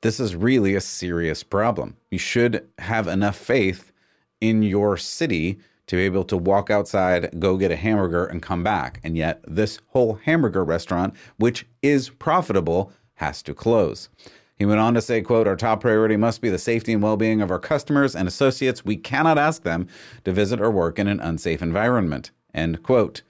this 0.00 0.18
is 0.18 0.34
really 0.34 0.74
a 0.74 0.80
serious 0.80 1.42
problem. 1.42 1.98
You 2.10 2.18
should 2.18 2.66
have 2.78 3.06
enough 3.06 3.36
faith 3.36 3.92
in 4.40 4.62
your 4.62 4.96
city 4.96 5.58
to 5.86 5.96
be 5.96 6.02
able 6.02 6.24
to 6.24 6.38
walk 6.38 6.70
outside, 6.70 7.38
go 7.38 7.58
get 7.58 7.70
a 7.70 7.76
hamburger, 7.76 8.24
and 8.24 8.40
come 8.40 8.64
back. 8.64 9.00
And 9.04 9.18
yet, 9.18 9.44
this 9.46 9.80
whole 9.88 10.14
hamburger 10.24 10.64
restaurant, 10.64 11.14
which 11.36 11.66
is 11.82 12.08
profitable, 12.08 12.90
has 13.16 13.42
to 13.42 13.52
close. 13.52 14.08
He 14.56 14.64
went 14.64 14.80
on 14.80 14.94
to 14.94 15.02
say, 15.02 15.20
quote, 15.20 15.46
our 15.46 15.56
top 15.56 15.82
priority 15.82 16.16
must 16.16 16.40
be 16.40 16.48
the 16.48 16.58
safety 16.58 16.94
and 16.94 17.02
well-being 17.02 17.42
of 17.42 17.50
our 17.50 17.58
customers 17.58 18.16
and 18.16 18.26
associates. 18.26 18.84
We 18.84 18.96
cannot 18.96 19.36
ask 19.36 19.62
them 19.62 19.88
to 20.24 20.32
visit 20.32 20.60
or 20.60 20.70
work 20.70 20.98
in 20.98 21.06
an 21.06 21.20
unsafe 21.20 21.60
environment. 21.60 22.30
End 22.54 22.82
quote. 22.82 23.20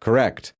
Correct. 0.00 0.52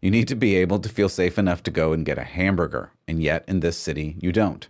You 0.00 0.10
need 0.10 0.28
to 0.28 0.34
be 0.34 0.56
able 0.56 0.78
to 0.78 0.88
feel 0.88 1.10
safe 1.10 1.38
enough 1.38 1.62
to 1.64 1.70
go 1.70 1.92
and 1.92 2.06
get 2.06 2.18
a 2.18 2.24
hamburger, 2.24 2.92
and 3.06 3.22
yet 3.22 3.44
in 3.46 3.60
this 3.60 3.76
city, 3.76 4.16
you 4.18 4.32
don't. 4.32 4.66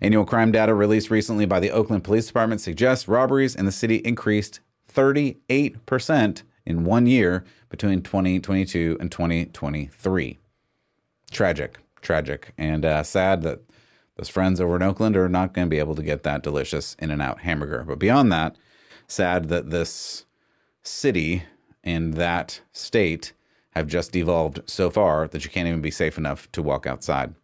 Annual 0.00 0.24
crime 0.24 0.52
data 0.52 0.72
released 0.72 1.10
recently 1.10 1.46
by 1.46 1.58
the 1.58 1.72
Oakland 1.72 2.04
Police 2.04 2.28
Department 2.28 2.60
suggests 2.60 3.08
robberies 3.08 3.56
in 3.56 3.64
the 3.64 3.72
city 3.72 3.96
increased 3.96 4.60
38% 4.92 6.42
in 6.64 6.84
one 6.84 7.06
year 7.06 7.44
between 7.68 8.02
2022 8.02 8.96
and 9.00 9.10
2023. 9.10 10.38
Tragic, 11.30 11.78
tragic, 12.00 12.52
and 12.56 12.84
uh, 12.84 13.02
sad 13.02 13.42
that 13.42 13.60
those 14.16 14.28
friends 14.28 14.60
over 14.60 14.76
in 14.76 14.82
Oakland 14.82 15.16
are 15.16 15.28
not 15.28 15.54
going 15.54 15.66
to 15.66 15.70
be 15.70 15.78
able 15.78 15.94
to 15.94 16.02
get 16.02 16.22
that 16.22 16.42
delicious 16.42 16.94
In 16.98 17.10
N 17.10 17.20
Out 17.20 17.40
hamburger. 17.40 17.84
But 17.84 17.98
beyond 17.98 18.30
that, 18.32 18.56
sad 19.06 19.48
that 19.48 19.70
this 19.70 20.24
city 20.82 21.44
and 21.84 22.14
that 22.14 22.60
state 22.72 23.32
have 23.78 23.88
just 23.88 24.12
devolved 24.12 24.60
so 24.66 24.90
far 24.90 25.26
that 25.28 25.44
you 25.44 25.50
can't 25.50 25.66
even 25.66 25.80
be 25.80 25.90
safe 25.90 26.18
enough 26.18 26.50
to 26.52 26.62
walk 26.62 26.86
outside. 26.86 27.34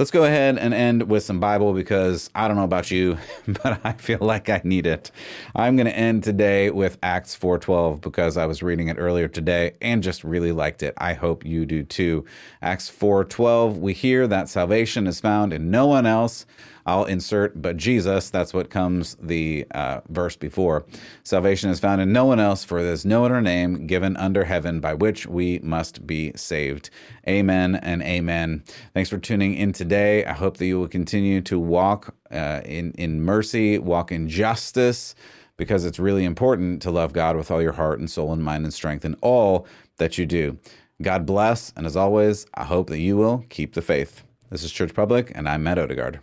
Let's 0.00 0.10
go 0.10 0.24
ahead 0.24 0.56
and 0.56 0.72
end 0.72 1.10
with 1.10 1.24
some 1.24 1.40
Bible 1.40 1.74
because 1.74 2.30
I 2.34 2.48
don't 2.48 2.56
know 2.56 2.64
about 2.64 2.90
you, 2.90 3.18
but 3.46 3.84
I 3.84 3.92
feel 3.92 4.20
like 4.22 4.48
I 4.48 4.62
need 4.64 4.86
it. 4.86 5.10
I'm 5.54 5.76
going 5.76 5.88
to 5.88 5.94
end 5.94 6.24
today 6.24 6.70
with 6.70 6.96
Acts 7.02 7.36
4:12 7.36 8.00
because 8.00 8.38
I 8.38 8.46
was 8.46 8.62
reading 8.62 8.88
it 8.88 8.96
earlier 8.98 9.28
today 9.28 9.72
and 9.82 10.02
just 10.02 10.24
really 10.24 10.52
liked 10.52 10.82
it. 10.82 10.94
I 10.96 11.12
hope 11.12 11.44
you 11.44 11.66
do 11.66 11.82
too. 11.82 12.24
Acts 12.62 12.90
4:12, 12.90 13.76
we 13.76 13.92
hear 13.92 14.26
that 14.26 14.48
salvation 14.48 15.06
is 15.06 15.20
found 15.20 15.52
in 15.52 15.70
no 15.70 15.86
one 15.86 16.06
else 16.06 16.46
I'll 16.86 17.04
insert, 17.04 17.60
but 17.60 17.76
Jesus, 17.76 18.30
that's 18.30 18.54
what 18.54 18.70
comes 18.70 19.16
the 19.20 19.66
uh, 19.72 20.00
verse 20.08 20.36
before. 20.36 20.84
Salvation 21.22 21.70
is 21.70 21.80
found 21.80 22.00
in 22.00 22.12
no 22.12 22.24
one 22.24 22.40
else, 22.40 22.64
for 22.64 22.82
there's 22.82 23.04
no 23.04 23.24
other 23.24 23.40
name 23.40 23.86
given 23.86 24.16
under 24.16 24.44
heaven 24.44 24.80
by 24.80 24.94
which 24.94 25.26
we 25.26 25.58
must 25.62 26.06
be 26.06 26.32
saved. 26.34 26.90
Amen 27.28 27.76
and 27.76 28.02
amen. 28.02 28.64
Thanks 28.94 29.10
for 29.10 29.18
tuning 29.18 29.54
in 29.54 29.72
today. 29.72 30.24
I 30.24 30.32
hope 30.32 30.56
that 30.56 30.66
you 30.66 30.78
will 30.78 30.88
continue 30.88 31.40
to 31.42 31.58
walk 31.58 32.14
uh, 32.30 32.60
in, 32.64 32.92
in 32.92 33.22
mercy, 33.22 33.78
walk 33.78 34.10
in 34.12 34.28
justice, 34.28 35.14
because 35.56 35.84
it's 35.84 35.98
really 35.98 36.24
important 36.24 36.80
to 36.82 36.90
love 36.90 37.12
God 37.12 37.36
with 37.36 37.50
all 37.50 37.60
your 37.60 37.72
heart 37.72 37.98
and 37.98 38.10
soul 38.10 38.32
and 38.32 38.42
mind 38.42 38.64
and 38.64 38.72
strength 38.72 39.04
in 39.04 39.14
all 39.20 39.66
that 39.98 40.16
you 40.16 40.24
do. 40.24 40.58
God 41.02 41.26
bless, 41.26 41.72
and 41.76 41.86
as 41.86 41.96
always, 41.96 42.46
I 42.54 42.64
hope 42.64 42.88
that 42.88 42.98
you 42.98 43.16
will 43.16 43.44
keep 43.48 43.74
the 43.74 43.82
faith. 43.82 44.22
This 44.50 44.64
is 44.64 44.72
Church 44.72 44.94
Public, 44.94 45.30
and 45.34 45.48
I'm 45.48 45.62
Matt 45.62 45.78
Odegaard. 45.78 46.20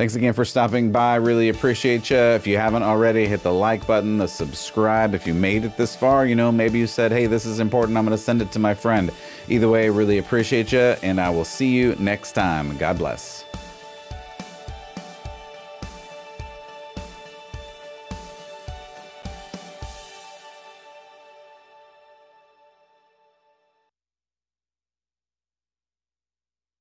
Thanks 0.00 0.14
again 0.14 0.32
for 0.32 0.46
stopping 0.46 0.92
by. 0.92 1.16
Really 1.16 1.50
appreciate 1.50 2.08
you. 2.08 2.16
If 2.16 2.46
you 2.46 2.56
haven't 2.56 2.84
already, 2.84 3.26
hit 3.26 3.42
the 3.42 3.52
like 3.52 3.86
button, 3.86 4.16
the 4.16 4.26
subscribe. 4.26 5.14
If 5.14 5.26
you 5.26 5.34
made 5.34 5.66
it 5.66 5.76
this 5.76 5.94
far, 5.94 6.24
you 6.24 6.34
know, 6.34 6.50
maybe 6.50 6.78
you 6.78 6.86
said, 6.86 7.12
hey, 7.12 7.26
this 7.26 7.44
is 7.44 7.60
important. 7.60 7.98
I'm 7.98 8.06
going 8.06 8.16
to 8.16 8.22
send 8.22 8.40
it 8.40 8.50
to 8.52 8.58
my 8.58 8.72
friend. 8.72 9.10
Either 9.50 9.68
way, 9.68 9.90
really 9.90 10.16
appreciate 10.16 10.72
you, 10.72 10.96
and 11.02 11.20
I 11.20 11.28
will 11.28 11.44
see 11.44 11.68
you 11.68 11.96
next 11.98 12.32
time. 12.32 12.78
God 12.78 12.96
bless. 12.96 13.44